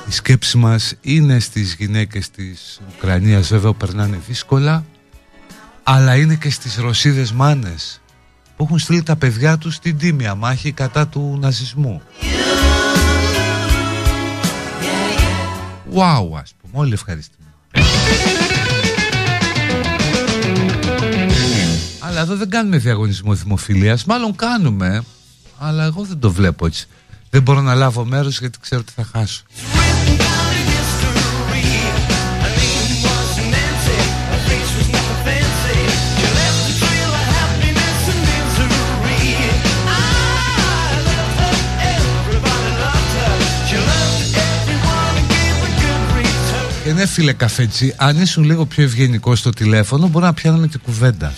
Η 0.09 0.13
σκέψη 0.13 0.57
μας 0.57 0.95
είναι 1.01 1.39
στις 1.39 1.75
γυναίκες 1.79 2.31
της 2.31 2.81
Ουκρανίας 2.97 3.49
βέβαια 3.49 3.73
περνάνε 3.73 4.19
δύσκολα 4.27 4.85
αλλά 5.83 6.17
είναι 6.17 6.35
και 6.35 6.51
στις 6.51 6.77
Ρωσίδες 6.77 7.33
μάνες 7.33 8.01
που 8.57 8.65
έχουν 8.65 8.79
στείλει 8.79 9.03
τα 9.03 9.17
παιδιά 9.17 9.59
τους 9.59 9.75
στην 9.75 9.99
τίμια 9.99 10.35
μάχη 10.35 10.73
κατά 10.73 11.07
του 11.07 11.39
ναζισμού. 11.41 12.03
Wow, 15.95 16.39
ας 16.41 16.55
πούμε, 16.61 16.73
όλοι 16.73 16.93
ευχαριστούμε. 16.93 17.40
Αλλά 22.01 22.21
εδώ 22.21 22.37
δεν 22.37 22.51
κάνουμε 22.51 22.77
διαγωνισμό 22.77 23.35
δημοφιλίας. 23.35 24.05
Μάλλον 24.05 24.37
κάνουμε 24.37 25.03
Αλλά 25.59 25.85
εγώ 25.85 26.03
δεν 26.05 26.19
το 26.19 26.33
βλέπω 26.33 26.67
έτσι. 26.67 26.89
Δεν 27.31 27.43
μπορώ 27.43 27.61
να 27.61 27.75
λάβω 27.75 28.05
μέρος 28.05 28.39
γιατί 28.41 28.59
ξέρω 28.61 28.81
ότι 28.81 28.93
θα 28.93 29.05
χάσω 29.13 29.43
Και 47.01 47.07
ναι 47.07 47.13
φίλε 47.13 47.33
καφέτσι, 47.33 47.95
αν 47.97 48.21
ήσουν 48.21 48.45
λίγο 48.45 48.67
πιο 48.67 48.83
ευγενικός 48.83 49.39
στο 49.39 49.51
τηλέφωνο 49.51 50.09
μπορεί 50.09 50.25
να 50.25 50.35
πιάνουμε 50.35 50.67
την 50.67 50.81
κουβέντα. 50.81 51.33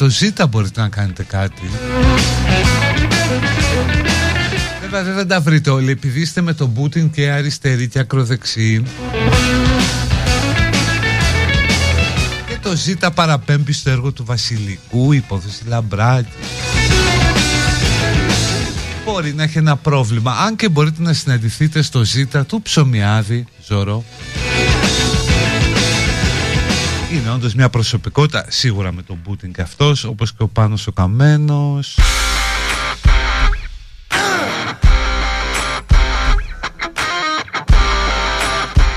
Το 0.00 0.08
Ζήτα 0.08 0.46
μπορείτε 0.46 0.80
να 0.80 0.88
κάνετε 0.88 1.22
κάτι. 1.22 1.70
Βέβαια 4.90 5.14
δεν 5.14 5.28
τα 5.28 5.40
βρείτε 5.40 5.70
όλοι 5.70 5.90
επειδή 5.90 6.20
είστε 6.20 6.40
με 6.40 6.52
τον 6.52 6.72
Πούτιν 6.72 7.10
και 7.10 7.30
αριστερή 7.30 7.88
και 7.88 7.98
ακροδεξή 7.98 8.82
Και 12.48 12.58
το 12.62 12.76
Ζήτα 12.76 13.10
παραπέμπει 13.10 13.72
στο 13.72 13.90
έργο 13.90 14.12
του 14.12 14.24
Βασιλικού, 14.24 15.12
υπόθεση 15.12 15.62
Λαμπράκη. 15.66 16.28
Μπορεί 19.04 19.34
να 19.34 19.42
έχει 19.42 19.58
ένα 19.58 19.76
πρόβλημα. 19.76 20.32
Αν 20.32 20.56
και 20.56 20.68
μπορείτε 20.68 21.02
να 21.02 21.12
συναντηθείτε 21.12 21.82
στο 21.82 22.04
Ζήτα 22.04 22.44
του 22.44 22.62
Ψωμιάδη 22.62 23.44
Ζωρό 23.66 24.04
είναι 27.10 27.30
όντως 27.30 27.54
μια 27.54 27.68
προσωπικότητα 27.68 28.44
σίγουρα 28.48 28.92
με 28.92 29.02
τον 29.02 29.22
Πούτιν 29.22 29.52
και 29.52 29.62
αυτός 29.62 30.04
όπως 30.04 30.32
και 30.32 30.42
ο 30.42 30.48
Πάνος 30.48 30.86
ο 30.86 30.92
Καμένος. 30.92 31.98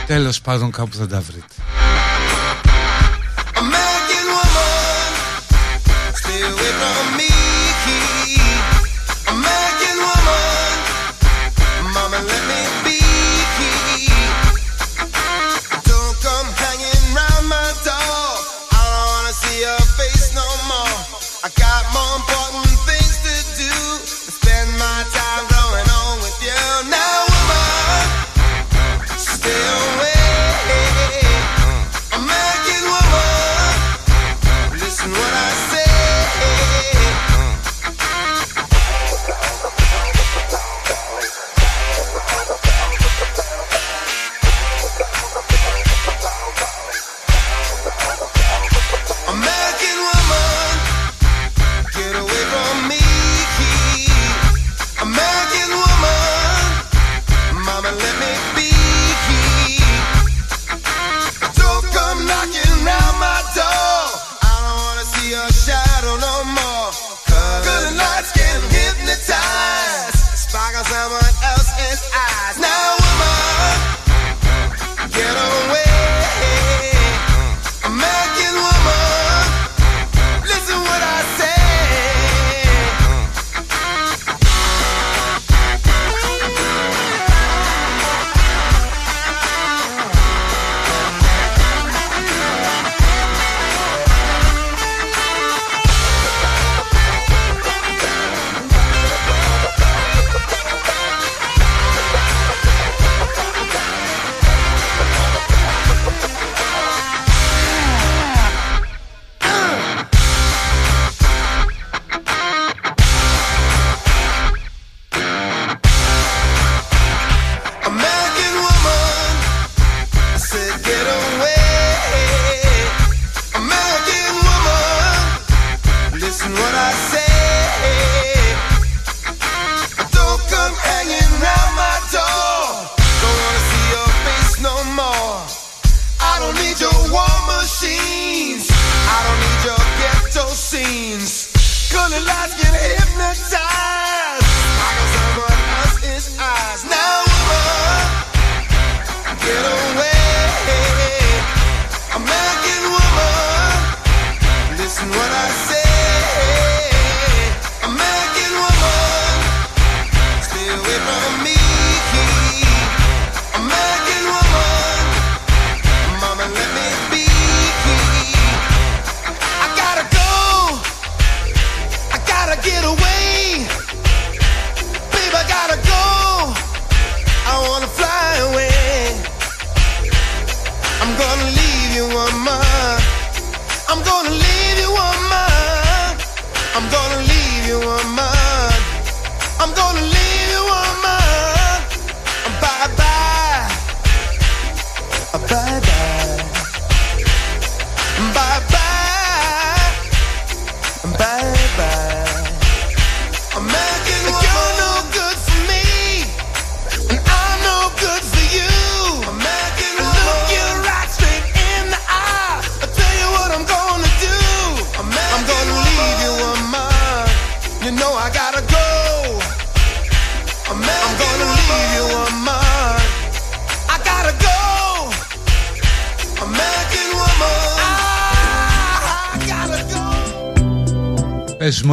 Τέλος 0.07 0.41
πάντων 0.41 0.71
κάπου 0.71 0.95
θα 0.95 1.07
τα 1.07 1.21
βρείτε 1.21 1.82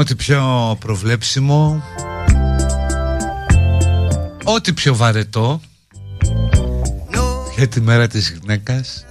ό,τι 0.00 0.14
πιο 0.14 0.76
προβλέψιμο 0.80 1.82
Ό,τι 4.44 4.72
πιο 4.72 4.96
βαρετό 4.96 5.60
Για 7.56 7.68
τη 7.68 7.80
μέρα 7.80 8.06
της 8.06 8.30
γυναίκας. 8.30 9.04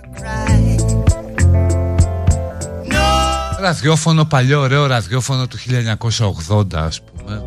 Ραδιόφωνο 3.59 4.25
παλιό 4.25 4.59
ωραίο 4.59 4.85
ραδιόφωνο 4.85 5.47
του 5.47 5.57
1980 5.57 6.73
ας 6.73 7.01
πούμε. 7.01 7.43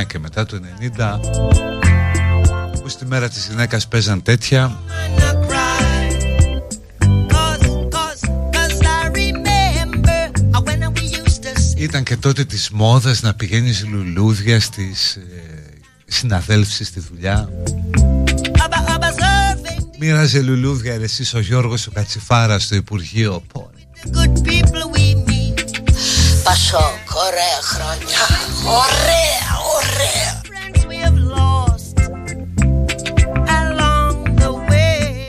89 0.00 0.06
και 0.06 0.18
μετά 0.18 0.46
το 0.46 0.60
90 0.98 1.20
Που 2.82 2.88
στη 2.88 3.06
μέρα 3.06 3.28
της 3.28 3.46
γυναίκας 3.50 3.88
παίζαν 3.88 4.22
τέτοια 4.22 4.78
Ήταν 11.90 12.04
και 12.04 12.16
τότε 12.16 12.44
της 12.44 12.70
μόδας 12.70 13.22
να 13.22 13.34
πηγαίνεις 13.34 13.86
λουλούδια 13.86 14.60
στις 14.60 15.14
ε, 15.14 15.20
συναδέλφσεις 16.06 16.86
στη 16.86 17.00
δουλειά. 17.00 17.48
Μοίραζε 19.98 20.40
λουλούδια 20.40 20.94
εσείς 20.94 21.34
ο 21.34 21.40
Γιώργος 21.40 21.86
ο 21.86 21.90
Κατσιφάρας 21.90 22.62
στο 22.62 22.74
Υπουργείο 22.74 23.42
Πασόκ, 26.42 27.14
ωραία 27.26 27.60
χρόνια. 27.62 28.18
Ωραία, 28.64 29.48
ωραία. 29.76 30.40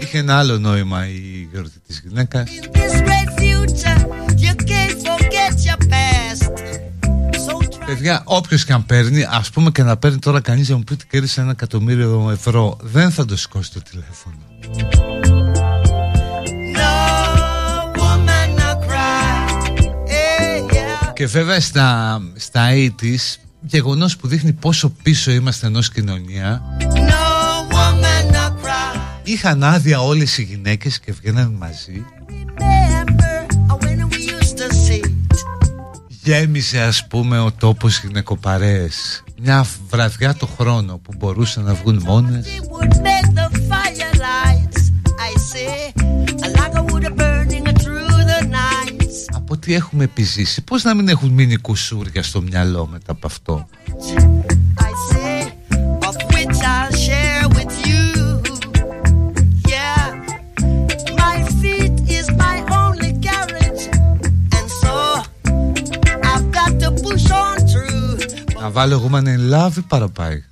Είχε 0.01 0.17
ένα 0.17 0.37
άλλο 0.37 0.57
νόημα 0.57 1.07
η 1.07 1.47
γιορτή 1.51 1.79
της 1.87 2.03
γυναίκας 2.05 2.49
Παιδιά, 7.91 8.21
όποιος 8.25 8.65
και 8.65 8.73
αν 8.73 8.85
παίρνει, 8.85 9.25
ας 9.29 9.49
πούμε 9.49 9.71
και 9.71 9.83
να 9.83 9.97
παίρνει 9.97 10.19
τώρα 10.19 10.41
κανείς 10.41 10.69
να 10.69 10.75
μου 10.75 10.83
πει 10.83 10.93
ότι 10.93 11.05
κέρδισε 11.07 11.41
ένα 11.41 11.51
εκατομμύριο 11.51 12.29
ευρώ, 12.31 12.77
δεν 12.81 13.11
θα 13.11 13.25
το 13.25 13.37
σηκώσει 13.37 13.71
το 13.73 13.81
τηλέφωνο. 13.81 14.35
Και 21.13 21.25
βέβαια 21.25 21.59
στα, 21.59 22.19
στα 22.35 22.69
80's, 22.71 23.39
γεγονός 23.61 24.17
που 24.17 24.27
δείχνει 24.27 24.53
πόσο 24.53 24.89
πίσω 25.03 25.31
είμαστε 25.31 25.67
ενός 25.67 25.91
κοινωνία, 25.91 26.61
είχαν 29.23 29.63
άδεια 29.63 30.01
όλες 30.01 30.37
οι 30.37 30.43
γυναίκες 30.43 30.99
και 30.99 31.11
βγαίναν 31.11 31.51
μαζί 31.59 32.05
γέμισε 36.23 36.81
ας 36.81 37.07
πούμε 37.07 37.39
ο 37.39 37.51
τόπος 37.51 37.99
γυναικοπαρέες. 37.99 39.23
Μια 39.41 39.65
βραδιά 39.89 40.33
το 40.33 40.47
χρόνο 40.47 40.97
που 40.97 41.11
μπορούσαν 41.17 41.63
να 41.63 41.73
βγουν 41.73 42.01
μόνες. 42.05 42.47
Από 49.33 49.57
τι 49.57 49.73
έχουμε 49.73 50.03
επιζήσει 50.03 50.61
πως 50.61 50.83
να 50.83 50.93
μην 50.93 51.07
έχουν 51.07 51.29
μείνει 51.29 51.55
κουσούρια 51.55 52.23
στο 52.23 52.41
μυαλό 52.41 52.87
μετά 52.91 53.11
από 53.11 53.27
αυτό; 53.27 53.67
Βάλω 68.71 69.09
Woman 69.09 69.23
in 69.23 69.53
Love 69.53 69.77
ή 69.77 69.81
παραπάει 69.81 70.43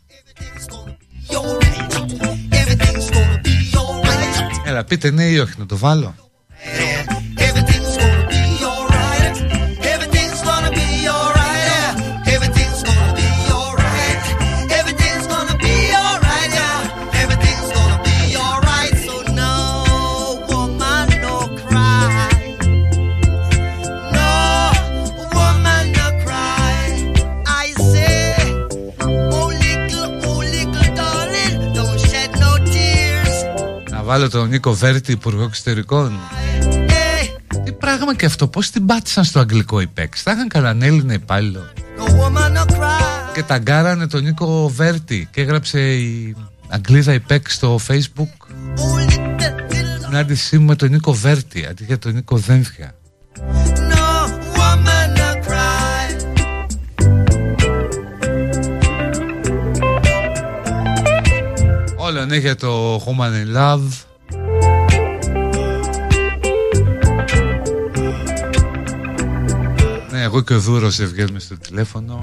Έλα 4.66 4.84
πείτε 4.84 5.12
ναι 5.12 5.24
ή 5.24 5.40
όχι 5.40 5.54
να 5.58 5.66
το 5.66 5.78
βάλω 5.78 6.16
βάλω 34.10 34.30
τον 34.30 34.50
Νίκο 34.50 34.74
Βέρτη, 34.74 35.12
Υπουργό 35.12 35.44
Εξωτερικών. 35.44 36.20
Τι 37.64 37.72
πράγμα 37.72 38.16
και 38.16 38.26
αυτό, 38.26 38.48
πώς 38.48 38.70
την 38.70 38.86
πάτησαν 38.86 39.24
στο 39.24 39.40
αγγλικό 39.40 39.80
υπέξ. 39.80 40.22
Θα 40.22 40.32
είχαν 40.32 40.48
κανέναν 40.48 40.82
Έλληνα 40.82 41.14
υπάλληλο. 41.14 41.72
Και 43.34 43.44
ταγκάρανε 43.44 44.08
τον 44.08 44.24
Νίκο 44.24 44.70
Βέρτη 44.76 45.28
και 45.32 45.42
έγραψε 45.42 45.94
η 45.96 46.36
Αγγλίδα 46.68 47.14
υπέξ 47.14 47.54
στο 47.54 47.80
facebook. 47.88 48.48
Συνάντησή 50.06 50.58
μου 50.58 50.66
με 50.66 50.76
τον 50.76 50.90
Νίκο 50.90 51.14
Βέρτη, 51.14 51.66
αντί 51.70 51.84
για 51.84 51.98
τον 52.00 52.14
Νίκο 52.14 52.38
Δένθια. 52.38 52.96
Όλα 62.20 62.28
ναι 62.28 62.38
για 62.38 62.56
το 62.56 62.96
Human 62.96 63.32
in 63.32 63.58
Love. 63.58 63.90
Ναι, 70.12 70.22
εγώ 70.22 70.42
και 70.42 70.54
ο 70.54 70.60
Δούρος 70.60 70.96
δεν 70.98 71.08
βγαίνουμε 71.08 71.40
στο 71.40 71.58
τηλέφωνο. 71.58 72.20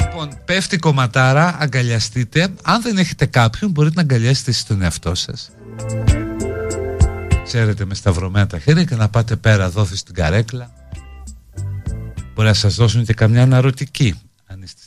Λοιπόν, 0.00 0.28
πέφτει 0.44 0.76
κομματάρα, 0.76 1.56
αγκαλιαστείτε. 1.60 2.48
Αν 2.62 2.82
δεν 2.82 2.98
έχετε 2.98 3.26
κάποιον 3.26 3.70
μπορείτε 3.70 3.94
να 3.94 4.00
αγκαλιάσετε 4.02 4.50
εσείς 4.50 4.64
τον 4.64 4.82
εαυτό 4.82 5.14
σας. 5.14 5.50
Ξέρετε 7.44 7.84
με 7.84 7.94
σταυρωμένα 7.94 8.46
τα 8.46 8.58
χέρια 8.58 8.84
και 8.84 8.94
να 8.94 9.08
πάτε 9.08 9.36
πέρα 9.36 9.70
δόθη 9.70 9.96
στην 9.96 10.14
καρέκλα. 10.14 10.70
Μπορεί 12.34 12.48
να 12.48 12.54
σας 12.54 12.74
δώσουν 12.74 13.04
και 13.04 13.14
καμιά 13.14 13.42
αναρωτική 13.42 14.14
Αν 14.46 14.62
είστε 14.62 14.82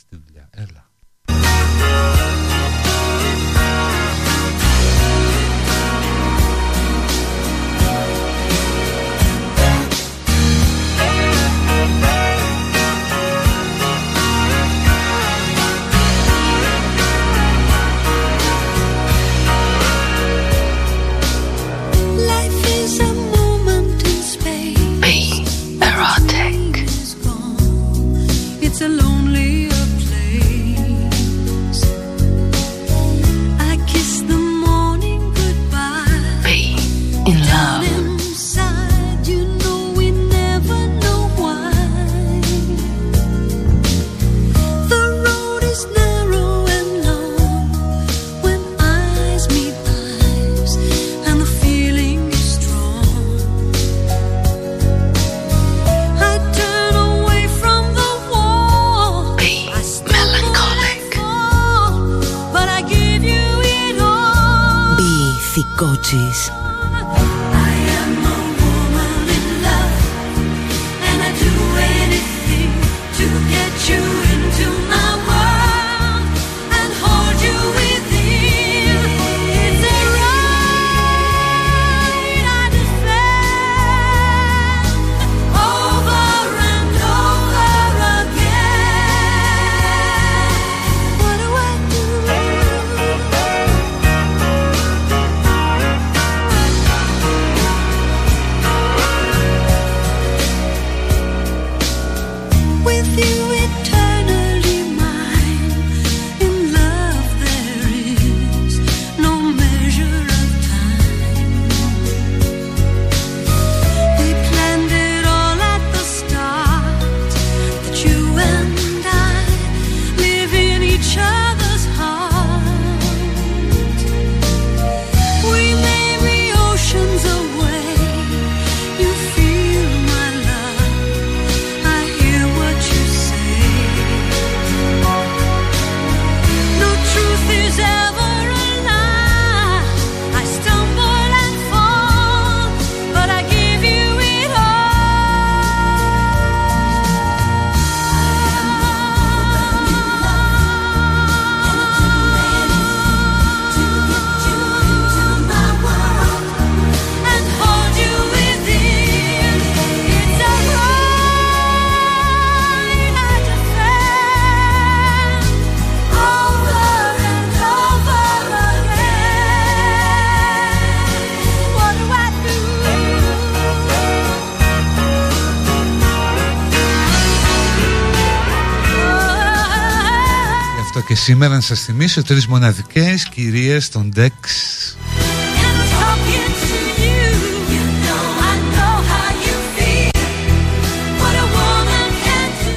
σήμερα 181.28 181.54
να 181.54 181.60
σας 181.60 181.80
θυμίσω 181.80 182.22
τρεις 182.22 182.46
μοναδικές 182.46 183.28
κυρίες 183.28 183.88
των 183.88 184.12
Dex. 184.16 184.30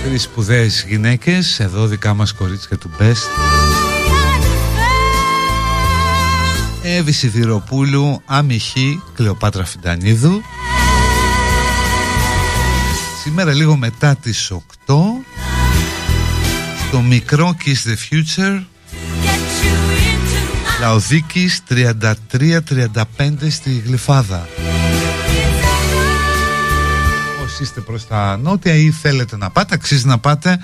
Τρεις 0.04 0.24
σπουδαίες 0.24 0.86
γυναίκες, 0.88 1.60
εδώ 1.60 1.86
δικά 1.86 2.14
μας 2.14 2.34
κορίτσια 2.34 2.78
του 2.78 2.92
Best. 3.00 3.28
Εύη 6.82 7.12
Σιδηροπούλου, 7.12 8.22
Αμυχή, 8.26 9.02
Κλεοπάτρα 9.16 9.66
Φιντανίδου. 9.66 10.42
Σήμερα 13.24 13.54
λίγο 13.54 13.76
μετά 13.76 14.16
τις 14.16 14.52
8 14.52 15.11
Το 16.92 17.02
μικρό 17.02 17.58
Kiss 17.66 17.90
the 17.90 17.96
Future. 18.10 18.64
Λαοδίκης 20.80 21.64
33-35 21.70 23.04
στη 23.50 23.72
Γλυφάδα. 23.86 24.48
Όσοι 27.44 27.64
είστε 27.64 27.82
προς 27.82 28.08
τα 28.08 28.38
νότια 28.38 28.76
ή 28.76 28.92
θέλετε 28.92 29.38
να 29.38 29.50
πάτε 29.50 29.74
Αξίζει 29.74 30.06
να 30.06 30.20
πάτε. 30.20 30.60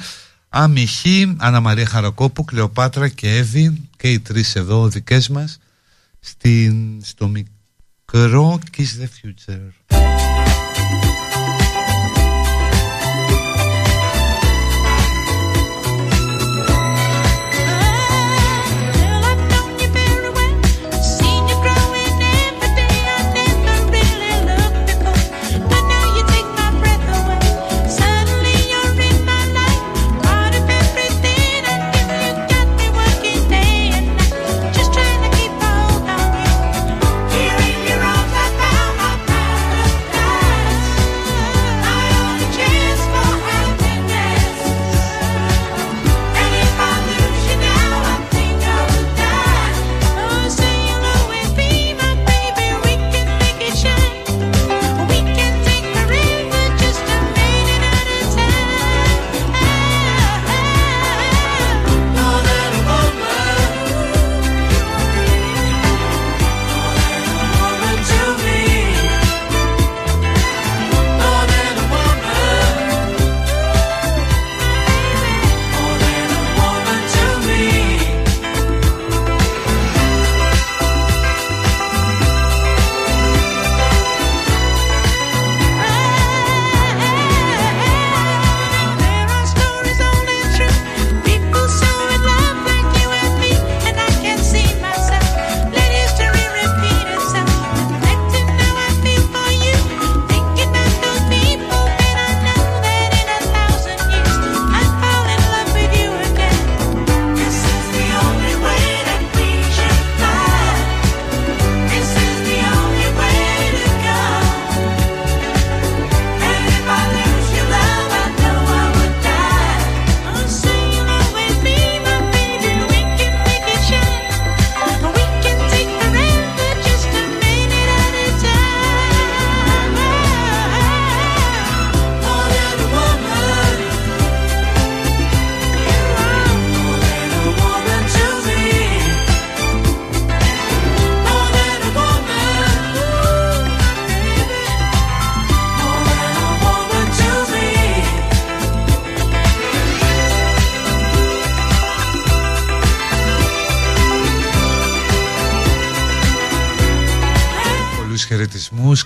Αμυχή, 0.50 1.36
Αννα 1.38 1.60
Μαρία 1.60 1.86
Χαρακόπου, 1.86 2.46
Κλεοπάτρα 2.46 3.08
και 3.08 3.36
Εύη 3.36 3.90
Και 3.98 4.12
οι 4.12 4.20
τρεις 4.20 4.56
εδώ 4.56 4.88
δικές 4.88 5.30
μας 5.30 5.60
στην, 6.20 7.02
Στο 7.04 7.28
μικρό 7.28 8.60
Kiss 8.78 9.02
the 9.02 9.06
Future 9.06 10.37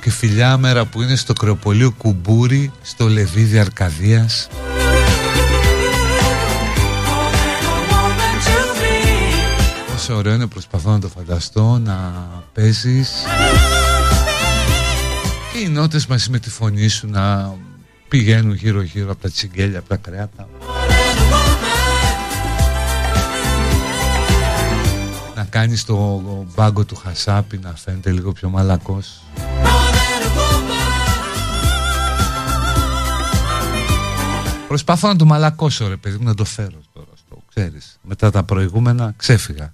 και 0.01 0.09
φιλιά 0.09 0.57
μέρα 0.57 0.85
που 0.85 1.01
είναι 1.01 1.15
στο 1.15 1.33
κρεοπολείο 1.33 1.91
Κουμπούρι 1.91 2.71
στο 2.81 3.07
Λεβίδι 3.07 3.59
Αρκαδίας. 3.59 4.47
Όσο 9.95 10.15
ωραίο 10.15 10.33
είναι 10.33 10.47
προσπαθώ 10.47 10.91
να 10.91 10.99
το 10.99 11.07
φανταστώ 11.07 11.77
να 11.77 12.13
παίζεις. 12.53 13.11
Και 15.53 15.59
οι 15.59 15.67
νότες 15.67 16.05
μαζί 16.05 16.29
με 16.29 16.39
τη 16.39 16.49
φωνή 16.49 16.87
σου 16.87 17.07
να 17.07 17.55
πηγαίνουν 18.07 18.53
γύρω 18.53 18.81
γύρω 18.81 19.11
από 19.11 19.21
τα 19.21 19.29
τσιγκέλια, 19.29 19.79
από 19.79 19.89
τα 19.89 19.95
κρέατα 19.95 20.47
να 25.35 25.43
κάνεις 25.43 25.85
το 25.85 26.21
μπάγκο 26.55 26.85
του 26.85 26.95
χασάπι 26.95 27.59
να 27.63 27.73
φαίνεται 27.75 28.11
λίγο 28.11 28.31
πιο 28.31 28.49
μαλακός 28.49 29.21
Προσπαθώ 34.71 35.07
να 35.07 35.15
το 35.15 35.25
μαλακώσω 35.25 35.87
ρε 35.87 35.97
παιδί 35.97 36.17
μου 36.17 36.23
να 36.23 36.33
το 36.33 36.45
φέρω 36.45 36.81
τώρα 36.93 37.07
στο 37.15 37.43
ξέρεις 37.49 37.99
μετά 38.01 38.31
τα 38.31 38.43
προηγούμενα 38.43 39.13
ξέφυγα 39.17 39.73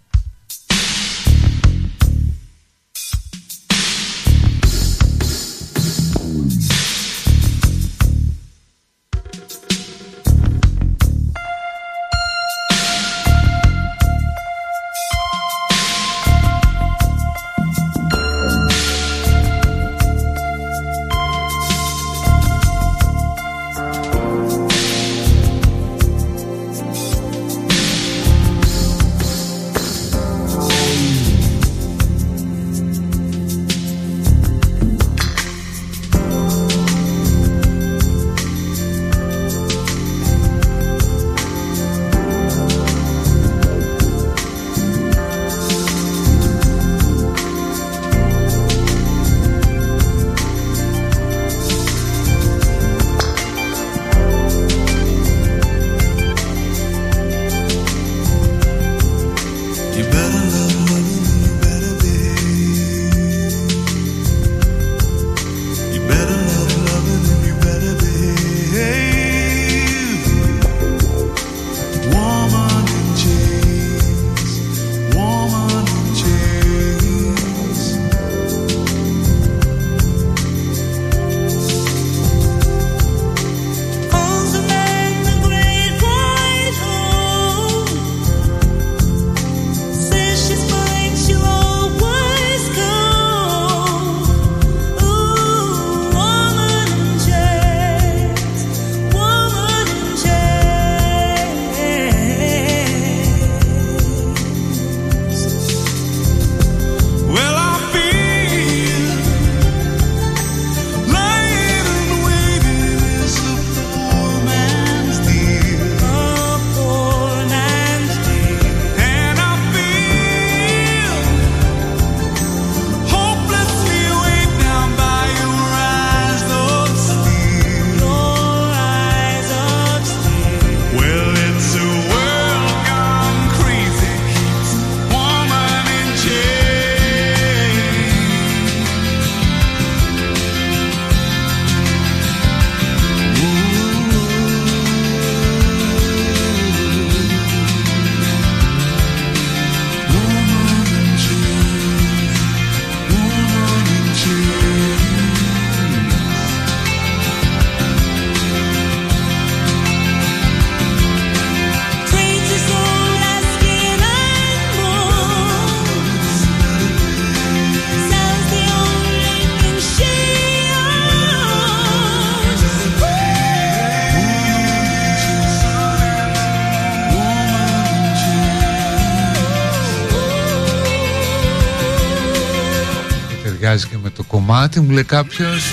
κομμάτι 184.58 184.80
μου 184.80 184.92
λέει 184.92 185.04
κάποιος. 185.04 185.64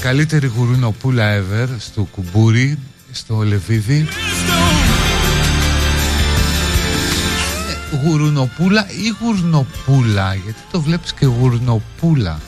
Καλύτερη 0.00 0.46
γουρουνοπούλα 0.46 1.38
ever 1.38 1.68
στο 1.78 2.02
κουμπούρι, 2.02 2.78
στο 3.12 3.42
Λεβίδι. 3.42 4.08
Ε, 7.92 7.96
Γουρουνοπούλα 7.96 8.86
ή 8.88 9.14
γουρνοπούλα 9.20 10.34
γιατί 10.34 10.60
το 10.70 10.80
βλέπεις 10.80 11.12
και 11.12 11.26
γουρνοπούλα 11.26 12.40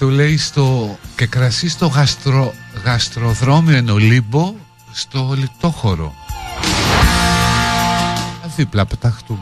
καλύτερο 0.00 0.08
φαγητό 0.08 0.08
λέει 0.08 0.36
στο 0.36 0.98
και 1.16 1.26
κρασί 1.26 1.68
στο 1.68 1.86
γαστρο, 1.86 2.54
γαστροδρόμιο 2.84 3.76
εν 3.76 3.88
Ολύμπο 3.88 4.54
στο 4.92 5.34
λιτόχωρο 5.38 6.14
δίπλα 8.56 8.86
πεταχτούμε. 8.86 9.40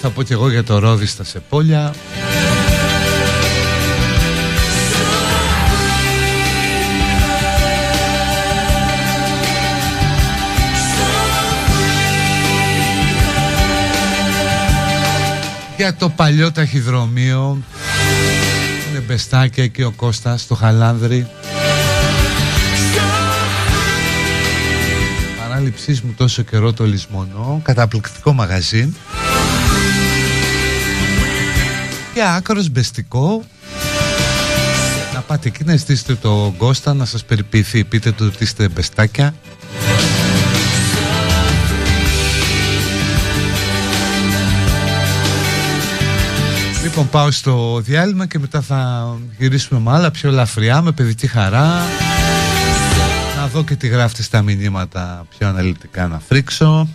Θα 0.00 0.10
πω 0.10 0.22
και 0.22 0.32
εγώ 0.32 0.50
για 0.50 0.64
το 0.64 0.78
ρόδι 0.78 1.06
στα 1.06 1.24
Σεπόλια 1.24 1.94
για 15.88 15.96
το 15.96 16.08
παλιό 16.08 16.52
ταχυδρομείο 16.52 17.62
είναι 18.90 18.98
μπεστάκια 18.98 19.66
και 19.66 19.84
ο 19.84 19.90
Κώστας 19.90 20.40
στο 20.40 20.54
Χαλάνδρι 20.54 21.26
Παράληψής 25.38 26.00
μου 26.00 26.14
τόσο 26.16 26.42
καιρό 26.42 26.72
το 26.72 26.84
λησμονό 26.84 27.60
καταπληκτικό 27.64 28.32
μαγαζί. 28.32 28.94
Και 32.14 32.22
άκρος 32.36 32.68
μπεστικό. 32.68 33.44
Να 35.14 35.20
πάτε 35.20 35.48
εκεί 35.48 35.64
να 35.64 35.76
ζητήσετε 35.76 36.14
το 36.14 36.54
Κώστα 36.58 36.94
να 36.94 37.04
σας 37.04 37.24
περιποιηθεί 37.24 37.84
πείτε 37.84 38.12
του 38.12 38.30
ότι 38.34 38.44
είστε 38.44 38.68
μπεστάκια 38.68 39.34
Λοιπόν 46.98 47.12
πάω 47.12 47.30
στο 47.30 47.80
διάλειμμα 47.80 48.26
και 48.26 48.38
μετά 48.38 48.60
θα 48.60 49.08
γυρίσουμε 49.38 49.80
με 49.80 49.90
άλλα 49.90 50.10
πιο 50.10 50.28
ελαφριά, 50.28 50.82
με 50.82 50.92
παιδική 50.92 51.26
χαρά. 51.26 51.84
Να 53.36 53.46
δω 53.46 53.64
και 53.64 53.76
τι 53.76 53.88
γράφετε 53.88 54.22
στα 54.22 54.42
μηνύματα 54.42 55.26
πιο 55.38 55.48
αναλυτικά 55.48 56.06
να 56.06 56.18
φρίξω 56.28 56.88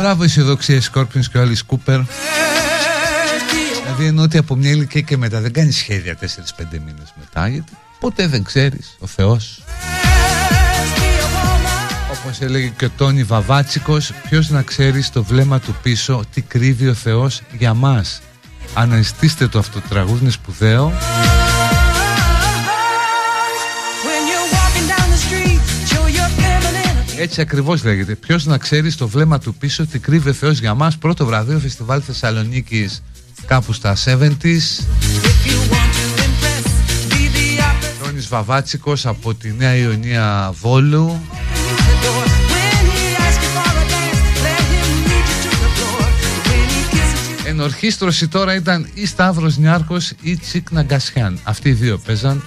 Μπράβο 0.00 0.22
αισιοδοξία 0.22 0.80
Σκόρπιονς 0.80 1.28
και 1.28 1.38
ο 1.38 1.40
Άλλη 1.40 1.64
Κούπερ 1.66 2.00
Δηλαδή 3.82 4.04
ενώ 4.04 4.22
ότι 4.22 4.38
από 4.38 4.54
μια 4.54 4.70
ηλικία 4.70 5.00
και 5.00 5.16
μετά 5.16 5.40
δεν 5.40 5.52
κάνεις 5.52 5.76
σχέδια 5.76 6.18
4-5 6.20 6.24
μήνες 6.70 7.14
μετά 7.16 7.48
Γιατί 7.48 7.72
ποτέ 8.00 8.26
δεν 8.26 8.44
ξέρεις 8.44 8.96
ο 8.98 9.06
Θεός. 9.06 9.62
Όπως 12.10 12.40
έλεγε 12.40 12.72
και 12.76 12.84
ο 12.84 12.90
Τόνι 12.96 13.22
Βαβάτσικος 13.22 14.12
Ποιος 14.28 14.50
να 14.50 14.62
ξέρει 14.62 15.02
στο 15.02 15.22
βλέμμα 15.22 15.60
του 15.60 15.76
πίσω 15.82 16.24
τι 16.34 16.40
κρύβει 16.40 16.88
ο 16.88 16.94
Θεός 16.94 17.42
για 17.58 17.74
μας. 17.74 18.20
Αναζητήστε 18.74 19.48
το 19.48 19.58
αυτό 19.58 19.80
το 19.80 19.88
τραγούδι 19.88 20.20
είναι 20.22 20.30
σπουδαίο 20.30 20.92
Έτσι 27.22 27.40
ακριβώς 27.40 27.84
λέγεται. 27.84 28.14
Ποιος 28.14 28.46
να 28.46 28.58
ξέρει 28.58 28.92
το 28.94 29.08
βλέμμα 29.08 29.38
του 29.38 29.54
πίσω 29.54 29.86
τι 29.86 29.98
κρύβει 29.98 30.32
Θεός 30.32 30.58
για 30.60 30.74
μας. 30.74 30.96
Πρώτο 30.98 31.26
βραδείο 31.26 31.58
φεστιβάλ 31.58 32.02
Θεσσαλονίκης 32.06 33.02
κάπου 33.46 33.72
στα 33.72 33.96
70s. 34.04 34.84
Τόνις 38.04 38.28
Βαβάτσικος 38.28 39.06
από 39.06 39.34
τη 39.34 39.52
Νέα 39.52 39.74
Ιωνία 39.74 40.52
Βόλου 40.60 41.20
Ενορχίστρωση 47.44 48.28
τώρα 48.28 48.54
ήταν 48.54 48.88
ή 48.94 49.06
Σταύρος 49.06 49.56
Νιάρχος 49.56 50.12
ή 50.22 50.36
Τσίκ 50.36 50.70
Ναγκασιάν 50.70 51.38
Αυτοί 51.42 51.68
οι 51.68 51.72
δύο 51.72 51.98
παίζαν 51.98 52.42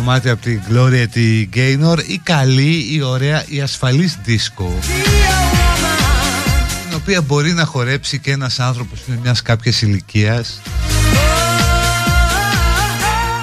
κομμάτι 0.00 0.28
από 0.28 0.42
την 0.42 0.60
Gloria 0.70 1.06
τη 1.12 1.48
Gaynor 1.54 1.98
η 2.06 2.18
καλή, 2.18 2.94
η 2.94 3.02
ωραία, 3.02 3.44
η 3.46 3.60
ασφαλής 3.60 4.18
δίσκο. 4.24 4.78
Την 6.88 6.96
οποία 6.96 7.20
μπορεί 7.20 7.52
να 7.52 7.64
χορέψει 7.64 8.18
και 8.18 8.30
ένας 8.30 8.60
άνθρωπος 8.60 9.00
με 9.06 9.18
μιας 9.22 9.42
κάποιας 9.42 9.82
ηλικίας. 9.82 10.60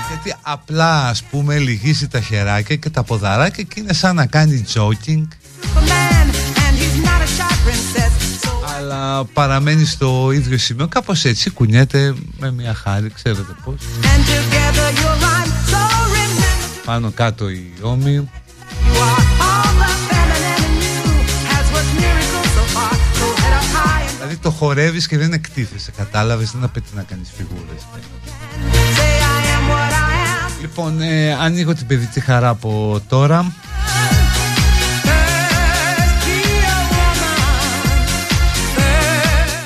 Γιατί 0.07 0.35
απλά 0.41 1.07
ας 1.07 1.23
πούμε 1.23 1.57
λυγίσει 1.57 2.07
τα 2.07 2.21
χεράκια 2.21 2.75
και 2.75 2.89
τα 2.89 3.03
ποδαράκια 3.03 3.63
και 3.63 3.79
είναι 3.79 3.93
σαν 3.93 4.15
να 4.15 4.25
κάνει 4.25 4.63
jogging. 4.73 5.27
Παραμένει 9.33 9.85
στο 9.85 10.31
ίδιο 10.33 10.57
σημείο 10.57 10.87
κάπως 10.87 11.25
έτσι 11.25 11.49
κουνιέται 11.49 12.13
με 12.39 12.51
μια 12.51 12.73
χάρη 12.73 13.09
ξέρετε 13.09 13.55
πως 13.63 13.75
πάνω 16.87 17.11
κάτω 17.11 17.49
η 17.49 17.73
ώμη 17.81 18.29
Δηλαδή 24.15 24.37
το 24.41 24.51
χορεύεις 24.51 25.07
και 25.07 25.17
δεν 25.17 25.33
εκτίθεσαι 25.33 25.91
κατάλαβες 25.97 26.51
δεν 26.51 26.63
απαιτεί 26.63 26.89
να 26.95 27.03
κάνεις 27.03 27.29
φιγούρες. 27.37 27.81
Λοιπόν 30.61 31.01
ε, 31.01 31.33
ανοίγω 31.33 31.73
την 31.73 31.87
παιδική 31.87 32.19
χαρά 32.19 32.49
από 32.49 33.01
τώρα. 33.07 33.53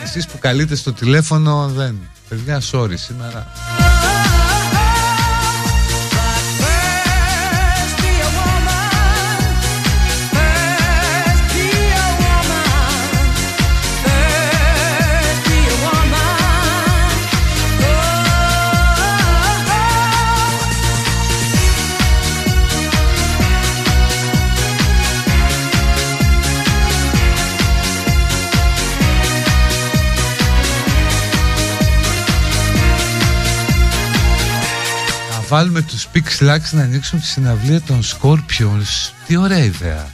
Εσείς 0.03 0.28
που 0.28 0.38
καλείτε 0.39 0.76
στο 0.76 0.93
τηλέφωνο 0.93 1.67
δεν. 1.67 1.99
Παιδιά 2.30 2.61
sorry 2.72 2.93
σήμερα 2.95 3.51
βάλουμε 35.52 35.82
τους 35.82 36.08
Pix 36.14 36.43
Lux 36.43 36.60
να 36.72 36.82
ανοίξουν 36.82 37.20
τη 37.20 37.26
συναυλία 37.26 37.82
των 37.82 38.02
Scorpions. 38.04 39.12
Τι 39.28 39.36
ωραία 39.36 39.58
ιδέα. 39.58 40.08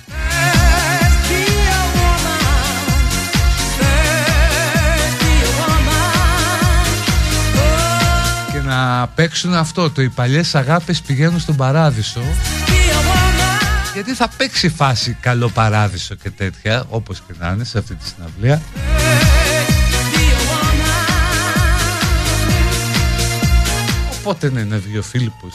Και 8.52 8.60
να 8.60 9.08
παίξουν 9.08 9.54
αυτό, 9.54 9.90
το 9.92 10.02
οι 10.02 10.10
παλιές 10.10 10.56
αγάπες 10.56 11.02
πηγαίνουν 11.02 11.40
στον 11.40 11.56
παράδεισο. 11.56 12.22
Γιατί 13.94 14.14
θα 14.14 14.30
παίξει 14.38 14.70
φάση 14.70 15.18
καλό 15.20 15.50
παράδεισο 15.50 16.16
και 16.16 16.30
τέτοια, 16.30 16.84
όπως 16.90 17.22
και 17.28 17.34
να 17.40 17.50
είναι 17.50 17.64
σε 17.64 17.78
αυτή 17.78 17.96
τη 17.96 18.08
συναυλία. 18.08 18.62
Πότε 24.28 24.50
ναι, 24.50 24.60
είναι 24.60 24.78
δύο 24.78 25.02
Φίλιππος 25.02 25.54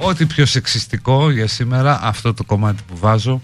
ο 0.00 0.08
Ό,τι 0.08 0.26
πιο 0.26 0.46
σεξιστικό 0.46 1.30
για 1.30 1.46
σήμερα 1.46 2.00
αυτό 2.02 2.34
το 2.34 2.44
κομμάτι 2.44 2.82
που 2.86 2.96
βάζω 2.96 3.40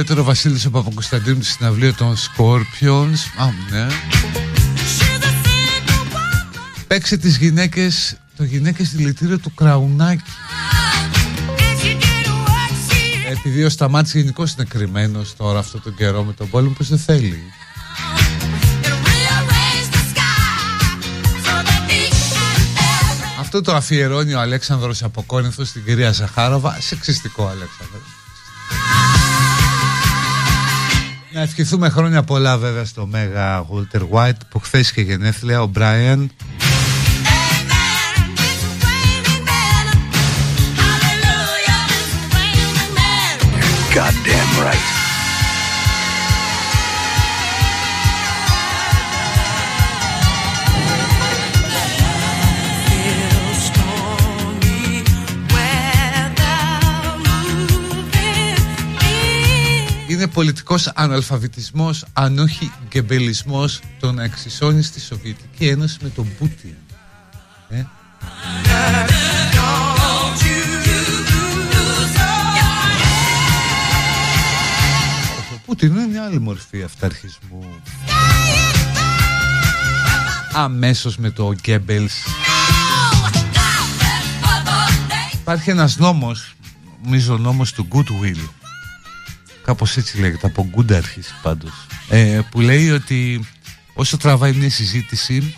παλιότερο 0.00 0.28
Βασίλης 0.28 0.66
ο 0.66 0.70
Παπακοσταντίνου 0.70 1.42
στη 1.42 1.52
συναυλία 1.52 1.94
των 1.94 2.16
Scorpions 2.16 3.42
Α, 3.42 3.46
ναι. 3.70 3.86
Παίξε 6.86 7.16
τις 7.16 7.36
γυναίκες 7.36 8.16
Το 8.36 8.44
γυναίκες 8.44 8.90
δηλητήριο 8.90 9.38
του 9.38 9.54
Κραουνάκη. 9.54 10.22
Επειδή 13.30 13.64
ο 13.64 13.68
Σταμάτης 13.68 14.14
γενικώς 14.14 14.52
είναι 14.52 14.64
κρυμμένος 14.64 15.36
τώρα 15.36 15.58
αυτό 15.58 15.80
τον 15.80 15.94
καιρό 15.94 16.24
με 16.24 16.32
τον 16.32 16.50
πόλεμο 16.50 16.74
Πως 16.74 16.88
δεν 16.88 16.98
θέλει. 16.98 17.38
Αυτό 23.40 23.60
το 23.60 23.74
αφιερώνει 23.74 24.34
ο 24.34 24.40
Αλέξανδρος 24.40 25.02
από 25.02 25.22
Κόρινθο 25.22 25.64
στην 25.64 25.84
κυρία 25.84 26.12
Ζαχάροβα. 26.12 26.76
Σεξιστικό 26.80 27.46
Αλέξανδρος 27.46 28.19
Να 31.40 31.46
ευχηθούμε 31.46 31.88
χρόνια 31.88 32.22
πολλά 32.22 32.58
βέβαια 32.58 32.84
στο 32.84 33.06
Μέγα 33.06 33.66
Walter 33.66 34.00
White 34.12 34.40
που 34.48 34.58
χθες 34.58 34.90
είχε 34.90 35.00
γενέθλια, 35.00 35.62
ο 35.62 35.70
Brian. 35.76 36.26
Goddamn 43.94 44.50
right. 44.64 45.09
Είναι 60.20 60.28
πολιτικός 60.28 60.86
αναλφαβητισμός 60.86 62.04
αν 62.12 62.38
όχι 62.38 62.72
γκεμπελισμός 62.88 63.80
το 64.00 64.12
να 64.12 64.24
εξισώνει 64.24 64.82
στη 64.82 65.00
Σοβιετική 65.00 65.66
Ένωση 65.66 65.98
με 66.02 66.08
τον 66.08 66.28
Πούτιν. 66.38 66.74
Ε; 67.68 67.84
Ο 75.52 75.60
Πούτιν 75.64 75.90
είναι 75.90 76.06
μια 76.06 76.24
άλλη 76.24 76.40
μορφή 76.40 76.82
αυταρχισμού. 76.82 77.64
Αμέσως 80.52 81.16
με 81.16 81.30
το 81.30 81.52
Γκέμπελς 81.52 82.14
Υπάρχει 85.32 85.70
ένας 85.70 85.96
νόμος, 85.96 86.54
νομίζω 87.04 87.36
νόμος 87.36 87.72
του 87.72 87.88
Goodwill 87.92 88.59
Κάπως 89.64 89.96
έτσι 89.96 90.20
λέγεται, 90.20 90.46
από 90.46 90.66
Γκούντα 90.70 90.96
αρχίσει 90.96 91.34
πάντως. 91.42 91.86
Ε, 92.08 92.40
που 92.50 92.60
λέει 92.60 92.90
ότι 92.90 93.48
όσο 93.94 94.16
τραβάει 94.16 94.52
μια 94.52 94.70
συζήτηση 94.70 95.54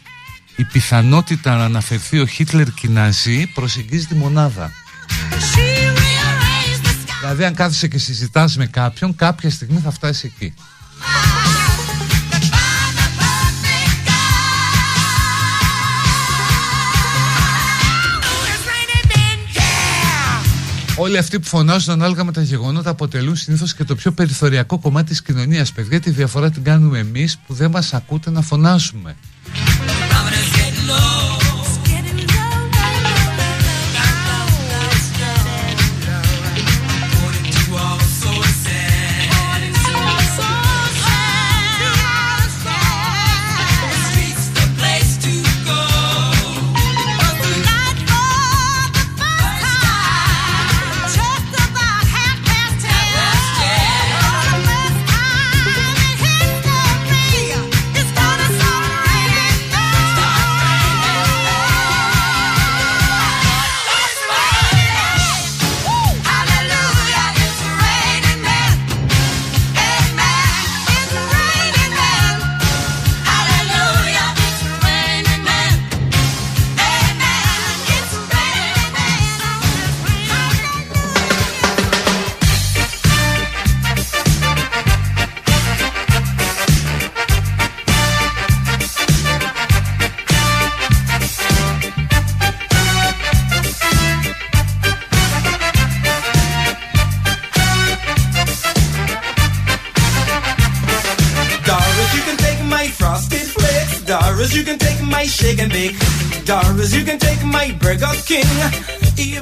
η 0.57 0.65
πιθανότητα 0.65 1.57
να 1.57 1.65
αναφερθεί 1.65 2.19
ο 2.19 2.27
Χίτλερ 2.27 2.71
και 2.71 2.87
οι 2.87 2.91
Ναζί 2.91 3.47
προσεγγίζει 3.47 4.07
τη 4.07 4.15
μονάδα. 4.15 4.71
Δηλαδή 7.21 7.45
αν 7.45 7.55
κάθεσαι 7.55 7.89
και 7.89 7.99
συζητάς 7.99 8.57
με 8.57 8.67
κάποιον 8.67 9.15
κάποια 9.15 9.51
στιγμή 9.51 9.81
θα 9.81 9.91
φτάσει 9.91 10.33
εκεί. 10.35 10.55
Όλοι 21.03 21.19
αυτοί 21.19 21.41
που 21.41 21.47
φωνάζουν 21.47 21.93
ανάλογα 21.93 22.25
με 22.25 22.33
τα 22.33 22.43
γεγονότα 22.43 22.91
αποτελούν 22.91 23.37
συνήθως 23.37 23.75
και 23.75 23.85
το 23.85 23.95
πιο 23.95 24.13
περιθωριακό 24.13 24.79
κομμάτι 24.79 25.09
της 25.09 25.23
κοινωνίας. 25.23 25.73
Παιδιά, 25.73 26.01
τη 26.01 26.11
διαφορά 26.11 26.51
την 26.51 26.63
κάνουμε 26.63 26.99
εμείς 26.99 27.39
που 27.47 27.55
δεν 27.55 27.71
μας 27.71 27.95
ακούτε 27.95 28.31
να 28.31 28.41
φωνάζουμε. 28.43 29.17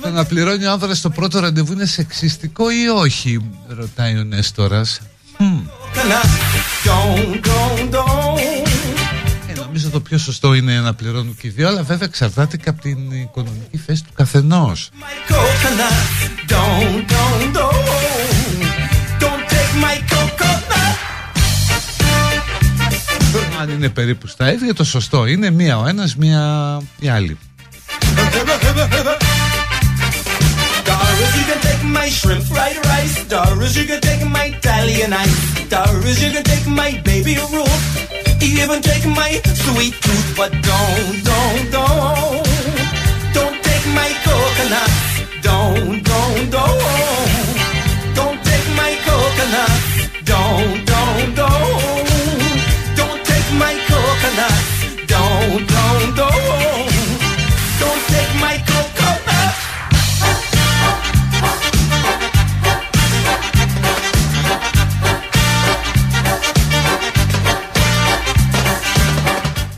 Το 0.00 0.10
να 0.10 0.24
πληρώνει 0.24 0.66
ο 0.66 0.70
άνδρας 0.70 0.98
στο 0.98 1.10
πρώτο 1.10 1.40
ραντεβού 1.40 1.72
είναι 1.72 1.86
σεξιστικό 1.86 2.70
ή 2.70 2.88
όχι, 2.88 3.40
ρωτάει 3.68 4.18
ο 4.18 4.24
Νέστορας. 4.24 5.00
Ε, 9.48 9.52
νομίζω 9.60 9.90
το 9.90 10.00
πιο 10.00 10.18
σωστό 10.18 10.54
είναι 10.54 10.80
να 10.80 10.94
πληρώνουν 10.94 11.36
και 11.40 11.46
οι 11.46 11.50
δύο, 11.50 11.68
αλλά 11.68 11.82
βέβαια 11.82 12.08
εξαρτάται 12.08 12.56
και 12.56 12.68
από 12.68 12.80
την 12.80 13.10
οικονομική 13.10 13.76
θέση 13.86 14.04
του 14.04 14.12
καθενός. 14.14 14.90
Αν 23.60 23.70
είναι 23.70 23.88
περίπου 23.88 24.26
στα 24.26 24.52
ίδια, 24.52 24.74
το 24.74 24.84
σωστό 24.84 25.26
είναι 25.26 25.50
μία 25.50 25.78
ο 25.78 25.86
ένας, 25.86 26.16
μία 26.16 26.42
η 26.98 27.08
άλλη. 27.08 27.38
Dollars, 30.90 31.32
you 31.38 31.44
can 31.50 31.60
take 31.68 31.84
my 31.98 32.08
shrimp 32.18 32.44
fried 32.52 32.78
rice. 32.90 33.16
Dollars, 33.36 33.72
you 33.78 33.84
can 33.90 34.00
take 34.08 34.22
my 34.36 34.46
Italian 34.58 35.10
ice. 35.24 35.38
Dollars, 35.76 36.18
you 36.24 36.30
can 36.34 36.44
take 36.52 36.66
my 36.80 36.90
baby 37.08 37.34
Ruth. 37.54 37.82
Even 38.50 38.78
take 38.90 39.06
my 39.20 39.30
sweet 39.64 39.94
tooth, 40.04 40.28
but 40.40 40.52
don't, 40.68 41.16
don't, 41.30 41.64
don't, 41.76 42.46
don't 43.36 43.56
take 43.68 43.86
my 43.98 44.10
coconut. 44.26 44.90
Don't, 45.48 45.98
don't, 46.10 46.42
don't, 46.56 46.80
don't 48.18 48.38
take 48.50 48.68
my 48.80 48.92
coconut. 49.06 49.72
Don't, 50.32 50.70
don't, 50.70 50.86
don't, 50.86 50.89
Don't, 55.50 55.66
don't, 55.66 56.14
don't. 56.14 56.40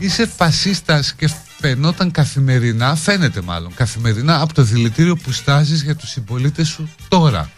είσαι 0.03 0.29
φασίστας 0.37 1.13
και 1.13 1.29
φαινόταν 1.59 2.11
καθημερινά, 2.11 2.95
φαίνεται 2.95 3.41
μάλλον 3.41 3.73
καθημερινά 3.73 4.41
από 4.41 4.53
το 4.53 4.61
δηλητήριο 4.63 5.15
που 5.15 5.31
στάζεις 5.31 5.81
για 5.83 5.95
τους 5.95 6.09
συμπολίτες 6.09 6.67
σου 6.67 6.89
τώρα. 7.07 7.49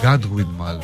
Godwin 0.03 0.47
μάλλον. 0.57 0.83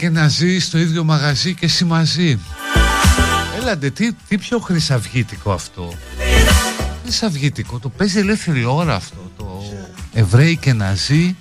Εβραίοι 0.00 0.10
και 0.10 0.20
Ναζί 0.20 0.58
στο 0.58 0.78
ίδιο 0.78 1.04
μαγαζί 1.04 1.54
και 1.54 1.64
εσύ 1.64 1.84
μαζί 1.84 2.38
Έλαντε 3.60 3.90
τι, 3.90 4.12
τι 4.12 4.38
πιο 4.38 4.58
χρυσαυγήτικο 4.58 5.52
αυτό; 5.52 5.92
Χρυσαυγήτικο 7.02 7.78
Το 7.78 7.88
παίζει 7.88 8.18
ελεύθερη 8.18 8.64
ώρα 8.64 8.94
αυτό 8.94 9.30
Το 9.36 9.64
Εβραίοι 10.12 10.56
και 10.56 10.72
Ναζί 10.72 11.36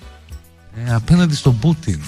ε, 0.86 0.94
Απέναντι 0.94 1.36
στον 1.36 1.60
Πούτιν. 1.60 2.02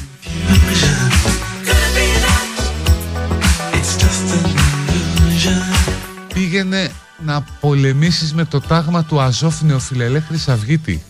Πήγαινε 6.34 6.92
να 7.26 7.42
πολεμήσεις 7.60 8.34
με 8.34 8.46
το 8.46 8.60
τάγμα 8.60 9.04
του 9.04 9.22
Αζόφ 9.22 9.62
νεοφιλελέ 9.62 10.20
Χρυσαυγίτη 10.20 11.02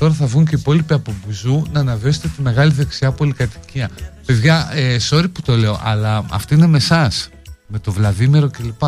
Τώρα 0.00 0.12
θα 0.12 0.26
βγουν 0.26 0.44
και 0.44 0.54
οι 0.54 0.58
υπόλοιποι 0.60 0.94
από 0.94 1.14
Μπουζού 1.24 1.62
να 1.72 1.80
αναβέσετε 1.80 2.28
τη 2.36 2.42
μεγάλη 2.42 2.72
δεξιά 2.72 3.12
πολυκατοικία. 3.12 3.90
Παιδιά, 4.30 4.68
ε, 4.72 4.96
sorry 5.10 5.32
που 5.32 5.42
το 5.42 5.56
λέω, 5.56 5.80
αλλά 5.82 6.24
αυτή 6.30 6.54
είναι 6.54 6.66
με 6.66 6.76
εσάς. 6.76 7.28
Με 7.66 7.78
το 7.78 7.92
Βλαδίμερο 7.92 8.50
κλπ. 8.50 8.82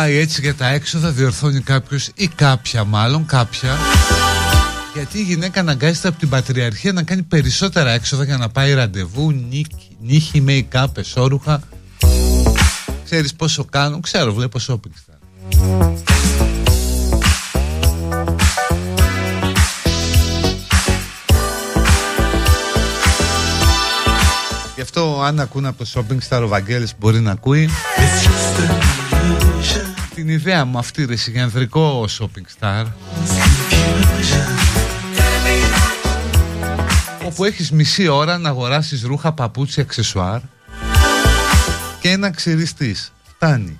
Πάει 0.00 0.16
έτσι 0.16 0.40
για 0.40 0.54
τα 0.54 0.68
έξοδα 0.68 1.10
διορθώνει 1.10 1.60
κάποιος 1.60 2.10
ή 2.14 2.28
κάποια 2.28 2.84
μάλλον 2.84 3.26
κάποια. 3.26 3.76
Γιατί 4.94 5.18
η 5.18 5.22
γυναίκα 5.22 5.60
αναγκάζεται 5.60 6.08
από 6.08 6.18
την 6.18 6.28
πατριαρχία 6.28 6.92
να 6.92 7.02
κάνει 7.02 7.22
περισσότερα 7.22 7.90
έξοδα 7.90 8.24
για 8.24 8.36
να 8.36 8.48
πάει 8.48 8.74
ραντεβού, 8.74 9.30
νύχη, 9.30 9.96
νύχη 10.00 10.44
make-up, 10.48 10.86
εσώρουχα 10.96 11.62
Ξέρεις 13.04 13.34
πόσο 13.34 13.64
κάνω, 13.64 14.00
ξέρω 14.00 14.32
βλέπω 14.32 14.58
shopping 14.68 14.76
star 14.76 15.18
Γι' 24.74 24.80
αυτό 24.80 25.22
αν 25.22 25.40
ακούνε 25.40 25.68
από 25.68 25.84
το 25.84 25.90
shopping 25.94 26.28
star 26.28 26.42
ο 26.42 26.48
Βαγγέλης 26.48 26.94
μπορεί 26.98 27.20
να 27.20 27.30
ακούει. 27.30 27.68
Την 27.96 29.09
ιδέα 30.30 30.64
μου 30.64 30.78
αυτή 30.78 31.04
ρε 31.04 31.16
συγκεντρικό 31.16 32.04
shopping 32.18 32.60
star 32.60 32.86
όπου 37.26 37.44
έχεις 37.44 37.70
μισή 37.70 38.08
ώρα 38.08 38.38
να 38.38 38.48
αγοράσεις 38.48 39.02
ρούχα, 39.02 39.32
παπούτσι, 39.32 39.80
αξεσουάρ 39.80 40.40
και 42.00 42.16
να 42.16 42.30
ξυριστείς. 42.30 43.12
Φτάνει. 43.34 43.78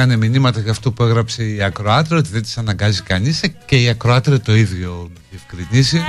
Κάνε 0.00 0.16
μηνύματα 0.16 0.60
για 0.60 0.70
αυτό 0.70 0.92
που 0.92 1.02
έγραψε 1.02 1.44
η 1.44 1.62
Ακροάτρια 1.62 2.18
ότι 2.18 2.28
δεν 2.32 2.42
τις 2.42 2.58
αναγκάζει 2.58 3.02
κανείς 3.02 3.42
ε, 3.42 3.48
και 3.66 3.76
η 3.76 3.88
Ακροάτρια 3.88 4.40
το 4.40 4.54
ίδιο 4.54 5.10
διευκρινίζει. 5.30 6.02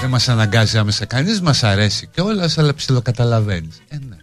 Δεν 0.00 0.10
μας 0.10 0.28
αναγκάζει 0.28 0.78
άμεσα 0.78 1.04
κανείς 1.04 1.40
μας 1.40 1.62
αρέσει 1.62 2.08
και 2.12 2.20
όλα 2.20 2.50
αλλά 2.56 2.74
ψιλοκαταλαβαίνεις. 2.74 3.82
Ε, 3.88 3.96
ναι. 4.08 4.16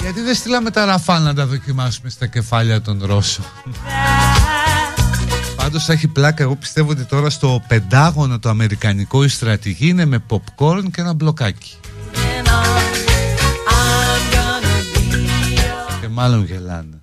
Γιατί 0.00 0.20
δεν 0.20 0.34
στείλαμε 0.34 0.70
τα 0.70 0.84
ραφάλ 0.84 1.22
να 1.22 1.34
τα 1.34 1.46
δοκιμάσουμε 1.46 2.10
στα 2.10 2.26
κεφάλια 2.26 2.80
των 2.80 3.02
Ρώσων; 3.04 3.44
Πάντως 5.72 5.86
θα 5.86 5.92
έχει 5.92 6.08
πλάκα. 6.08 6.42
Εγώ 6.42 6.56
πιστεύω 6.56 6.90
ότι 6.90 7.04
τώρα 7.04 7.30
στο 7.30 7.62
πεντάγωνο 7.68 8.38
το 8.38 8.48
αμερικανικό 8.48 9.24
η 9.24 9.28
στρατηγή 9.28 9.88
είναι 9.88 10.04
με 10.04 10.24
popcorn 10.28 10.82
και 10.92 11.00
ένα 11.00 11.12
μπλοκάκι. 11.12 11.74
Και 16.00 16.08
μάλλον 16.08 16.44
γελάνε. 16.44 17.00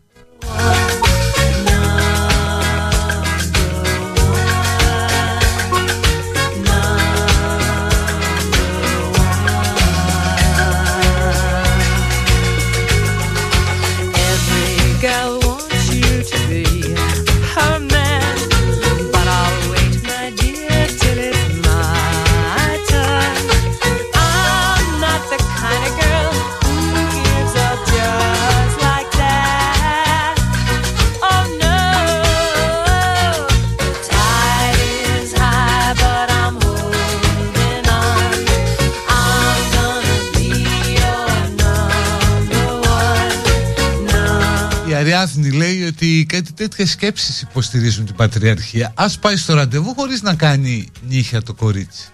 Τέτοιες 46.60 46.92
σκέψεις 46.92 47.42
υποστηρίζουν 47.42 48.06
την 48.06 48.16
πατριαρχία. 48.16 48.92
Ας 48.96 49.20
πάει 49.20 49.36
στο 49.36 49.54
ραντεβού 49.54 49.94
χωρίς 49.96 50.22
να 50.22 50.36
κάνει 50.36 50.90
νύχια 51.08 51.42
το 51.42 51.54
κορίτσι. 51.54 52.08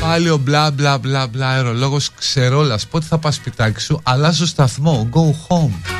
Πάλι 0.00 0.28
ο 0.30 0.36
μπλα 0.36 0.70
μπλα 0.70 0.98
μπλα 0.98 1.26
μπλα 1.26 1.48
αερολόγος 1.48 2.10
ξερόλας 2.18 2.86
Πότε 2.86 3.06
θα 3.08 3.18
πας 3.18 3.34
σπιτάκι 3.34 3.80
σου 3.80 4.00
Αλλάζω 4.02 4.46
σταθμό 4.46 5.08
Go 5.12 5.20
home 5.48 5.90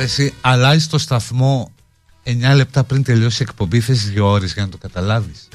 Εσύ 0.00 0.34
αλλάζεις 0.40 0.86
το 0.86 0.98
σταθμό 0.98 1.72
9 2.24 2.30
λεπτά 2.54 2.84
πριν 2.84 3.02
τελειώσει 3.02 3.42
η 3.42 3.46
εκπομπή 3.48 3.80
Θες 3.80 4.12
2 4.16 4.22
ώρες 4.22 4.52
για 4.52 4.62
να 4.62 4.68
το 4.68 4.78
καταλάβεις 4.78 5.48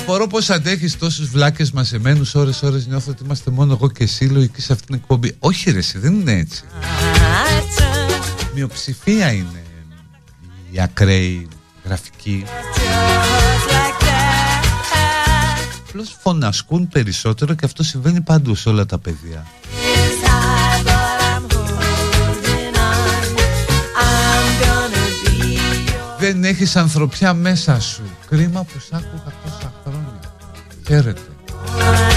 Απορώ 0.00 0.26
πώς 0.26 0.50
αντέχεις 0.50 0.98
τόσου 0.98 1.26
βλάκες 1.26 1.70
μαζεμένους 1.70 2.34
ώρε-ώρε. 2.34 2.78
Νιώθω 2.88 3.10
ότι 3.10 3.24
είμαστε 3.24 3.50
μόνο 3.50 3.72
εγώ 3.72 3.90
και 3.90 4.04
εσύ 4.04 4.24
λογική 4.24 4.60
σε 4.60 4.72
αυτήν 4.72 4.86
την 4.86 4.94
εκπομπή. 4.94 5.36
Όχι, 5.38 5.70
ρε, 5.70 5.78
εσύ, 5.78 5.98
δεν 5.98 6.20
είναι 6.20 6.32
έτσι. 6.32 6.64
Μειοψηφία 8.54 9.32
είναι 9.32 9.64
οι 10.70 10.80
ακραίοι 10.80 11.48
γραφικοί 11.84 12.44
Απλώς 15.88 16.16
φωνασκούν 16.20 16.88
περισσότερο 16.88 17.54
και 17.54 17.64
αυτό 17.64 17.82
συμβαίνει 17.82 18.20
παντού 18.20 18.54
σε 18.54 18.68
όλα 18.68 18.86
τα 18.86 18.98
παιδιά 18.98 19.46
Δεν 26.18 26.44
έχεις 26.44 26.76
ανθρωπιά 26.76 27.34
μέσα 27.34 27.80
σου 27.80 28.02
Κρίμα 28.28 28.62
που 28.62 28.78
σ' 28.78 28.92
άκουγα 28.92 29.32
τόσα 29.44 29.58
χρόνια 29.58 29.69
לפטר 30.90 31.10
את 31.10 31.18
זה. 31.18 32.09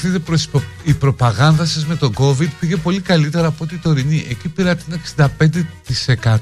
Παραδεχτείτε 0.00 0.18
προς 0.18 0.64
η 0.82 0.94
προπαγάνδα 0.94 1.64
σας 1.64 1.86
με 1.86 1.96
τον 1.96 2.14
COVID 2.18 2.48
πήγε 2.60 2.76
πολύ 2.76 3.00
καλύτερα 3.00 3.46
από 3.46 3.64
ό,τι 3.64 3.76
τωρινή. 3.76 4.26
Εκεί 4.28 4.48
πήρα 4.48 4.76
την 4.76 5.00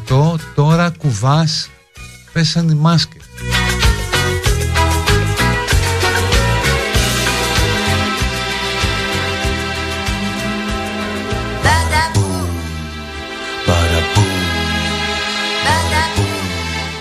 65% 0.08 0.34
τώρα 0.54 0.90
κουβάς 0.90 1.70
πέσαν 2.32 2.68
οι 2.68 2.74
μάσκες. 2.74 3.22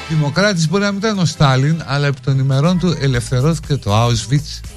Δημοκράτης 0.10 0.70
μπορεί 0.70 0.84
να 0.84 0.90
μην 0.90 1.00
ήταν 1.00 1.20
ο 1.20 1.26
Στάλιν, 1.26 1.84
αλλά 1.86 2.08
επί 2.08 2.20
των 2.24 2.40
ημερών 2.40 2.80
του 2.80 2.98
ελευθερώθηκε 3.00 3.76
το 3.76 4.06
Auschwitz 4.06 4.77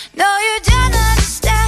No, 0.13 0.25
you 0.25 0.59
don't 0.63 0.93
understand. 0.93 1.60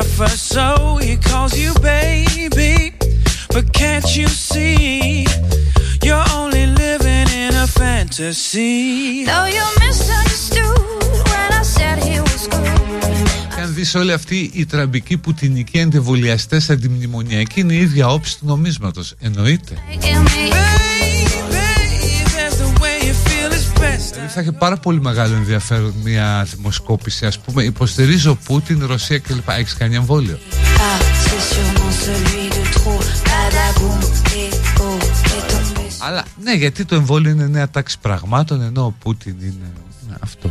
Suffer? 0.00 0.28
So 0.54 0.96
he 1.06 1.16
calls 1.16 1.52
you 1.62 1.72
baby, 1.80 2.74
but 3.54 3.64
can't 3.80 4.08
you 4.16 4.28
see 4.28 5.26
you're 6.06 6.28
only 6.40 6.66
living 6.82 7.28
in 7.44 7.52
a 7.64 7.66
fantasy? 7.66 9.24
Though 9.30 9.48
you 9.56 9.64
misunderstood 9.84 10.78
when 11.32 11.48
I 11.60 11.62
said 11.76 11.96
he 12.08 12.16
was 12.20 12.46
good. 12.48 12.78
Και 13.54 13.60
αν 13.60 13.74
δεις 13.74 13.94
όλη 13.94 14.12
αυτή 14.12 14.50
η 14.54 14.66
τραμπική 14.66 15.16
πουτινική 15.16 15.80
αντιβολιαστές 15.80 16.70
αντιμνημονιακή 16.70 17.60
είναι 17.60 17.72
η 17.72 17.80
ίδια 17.80 18.08
όψη 18.08 18.38
του 18.38 18.46
νομίσματος. 18.46 19.14
Εννοείται. 19.20 19.74
Θα 24.28 24.40
έχει 24.40 24.52
πάρα 24.52 24.76
πολύ 24.76 25.00
μεγάλο 25.00 25.34
ενδιαφέρον 25.34 25.94
μια 26.04 26.46
δημοσκόπηση. 26.54 27.26
Α 27.26 27.32
πούμε, 27.44 27.62
υποστηρίζω 27.62 28.38
Πούτιν, 28.44 28.86
Ρωσία 28.86 29.18
κλπ. 29.18 29.48
Έχεις 29.48 29.74
κάνει 29.74 29.94
εμβόλιο; 29.94 30.38
Αλλά 35.98 36.24
ναι, 36.42 36.52
γιατί 36.52 36.84
το 36.84 36.94
εμβόλιο 36.94 37.30
είναι 37.30 37.46
νέα 37.46 37.70
τάξη 37.70 37.98
πραγμάτων, 38.00 38.62
ενώ 38.62 38.84
ο 38.84 38.94
Πούτιν 38.98 39.36
είναι 39.40 39.72
αυτό. 40.20 40.48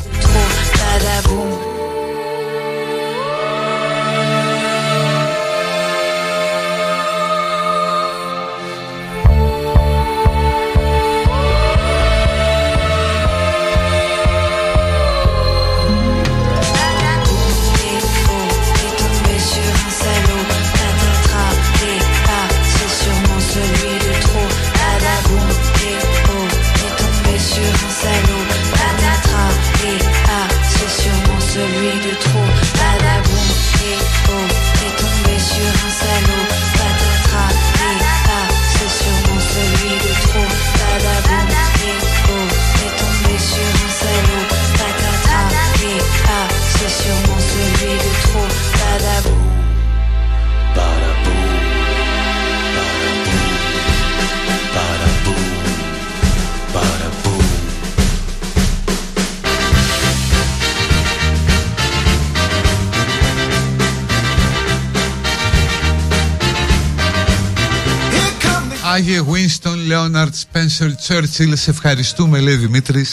Λεόναρτ 70.09 70.35
Σπένσερ 70.35 70.95
Τσέρτσιλ. 70.95 71.57
Σε 71.57 71.69
ευχαριστούμε, 71.69 72.39
λέει 72.39 72.55
Δημήτρη. 72.55 73.05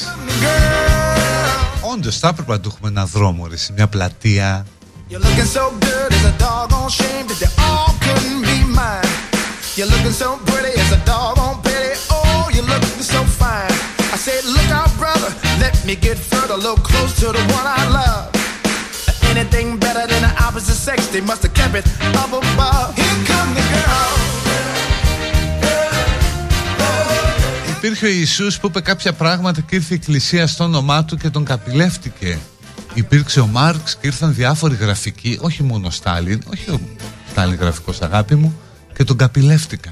Όντω, 1.93 2.11
θα 2.11 2.29
έπρεπε 2.29 2.53
να 2.53 2.61
του 2.61 2.71
έχουμε 2.75 2.89
ένα 2.89 3.07
δρόμο, 3.07 3.47
ρε, 3.47 3.57
σε 3.57 3.73
μια 3.73 3.87
πλατεία. 3.87 4.67
You're 5.11 5.21
looking 5.27 5.51
so 5.59 5.65
good, 5.87 6.09
it's 6.17 6.27
a 6.33 6.35
doggone 6.45 6.91
shame 6.99 7.27
that 7.31 7.39
they 7.43 7.53
all 7.67 7.91
couldn't 8.05 8.43
be 8.49 8.59
mine. 8.79 9.11
You're 9.77 9.91
looking 9.95 10.17
so 10.23 10.29
pretty, 10.49 10.73
it's 10.81 10.93
a 10.99 11.01
doggone 11.11 11.59
pity. 11.67 11.93
Oh, 12.17 12.43
you're 12.55 12.71
looking 12.75 13.07
so 13.15 13.21
fine. 13.41 13.75
I 14.15 14.19
said, 14.27 14.43
look 14.57 14.71
out, 14.79 14.91
brother, 15.03 15.31
let 15.63 15.75
me 15.89 15.95
get 16.07 16.19
further, 16.33 16.57
a 16.71 16.75
close 16.91 17.13
to 17.21 17.27
the 17.37 17.45
one 17.57 17.67
I 17.81 17.83
love. 17.99 18.25
Anything 19.33 19.69
better 19.85 20.05
than 20.13 20.23
the 20.27 20.33
opposite 20.47 20.81
sex, 20.87 20.99
they 21.15 21.23
must 21.31 21.43
have 21.47 21.55
kept 21.61 21.75
it 21.81 21.87
up 22.23 22.33
above. 22.41 22.89
Here 22.99 23.19
come 23.31 23.51
the 23.59 23.65
girl. 23.75 24.26
Υπήρχε 27.77 28.07
ο 28.07 28.09
Ιησούς 28.09 28.59
που 28.59 28.67
είπε 28.67 28.81
κάποια 28.81 29.13
πράγματα 29.13 29.61
και 29.61 29.75
ήρθε 29.75 29.95
η 29.95 29.97
εκκλησία 29.97 30.47
στο 30.47 30.65
όνομά 30.65 31.05
του 31.05 31.17
και 31.17 31.31
τον 31.31 31.45
καπηλεύτηκε. 31.45 32.39
Υπήρξε 32.95 33.41
ο 33.41 33.47
Μάρξ 33.47 33.97
και 34.01 34.07
ήρθαν 34.07 34.35
διάφοροι 34.35 34.75
γραφικοί, 34.75 35.39
όχι 35.41 35.63
μόνο 35.63 35.87
ο 35.87 35.91
Στάλιν, 35.91 36.43
όχι 36.53 36.71
ο 36.71 36.81
Στάλιν 37.31 37.59
γραφικός 37.61 38.01
αγάπη 38.01 38.35
μου, 38.35 38.61
και 38.97 39.05
τον 39.05 39.17
καπηλεύτηκα. 39.17 39.91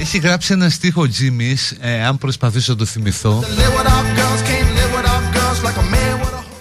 Έχει 0.00 0.18
γράψει 0.18 0.52
ένα 0.52 0.68
στίχο 0.68 1.02
ο 1.02 1.08
Τζίμις, 1.08 1.76
ε, 1.80 2.04
αν 2.04 2.18
προσπαθήσω 2.18 2.72
να 2.72 2.78
το 2.78 2.84
θυμηθώ, 2.84 3.44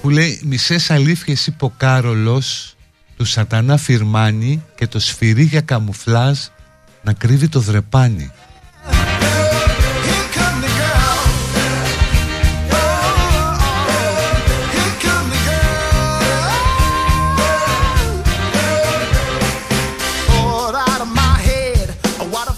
που 0.01 0.09
λέει 0.09 0.41
«Μισές 0.43 0.91
αλήθειες 0.91 1.47
είπε 1.47 1.65
ο 1.65 1.73
Κάρολος, 1.77 2.75
του 3.17 3.25
σατανά 3.25 3.77
φυρμάνι 3.77 4.63
και 4.75 4.87
το 4.87 4.99
σφυρί 4.99 5.43
για 5.43 5.61
καμουφλάζ 5.61 6.37
να 7.05 7.13
κρύβει 7.13 7.47
το 7.47 7.59
δρεπάνι». 7.59 8.31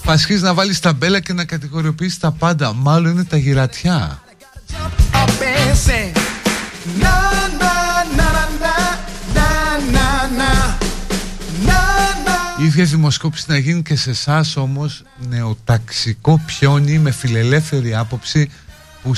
Πασχείς 0.05 0.41
να 0.41 0.53
βάλεις 0.53 0.79
τα 0.79 0.93
μπέλα 0.93 1.19
και 1.19 1.33
να 1.33 1.45
κατηγοριοποιήσεις 1.45 2.19
τα 2.19 2.31
πάντα. 2.31 2.73
Μάλλον 2.73 3.11
είναι 3.11 3.23
τα 3.23 3.37
γυρατιά 3.37 4.21
ίδια 12.67 12.85
δημοσκόπησης 12.85 13.47
να 13.47 13.57
γίνει 13.57 13.81
και 13.81 13.95
σε 13.95 14.09
εσάς 14.09 14.55
όμως 14.55 15.03
νεοταξικό 15.27 16.41
πιόνι 16.45 16.99
με 16.99 17.11
φιλελεύθερη 17.11 17.95
άποψη 17.95 18.49
που 19.03 19.15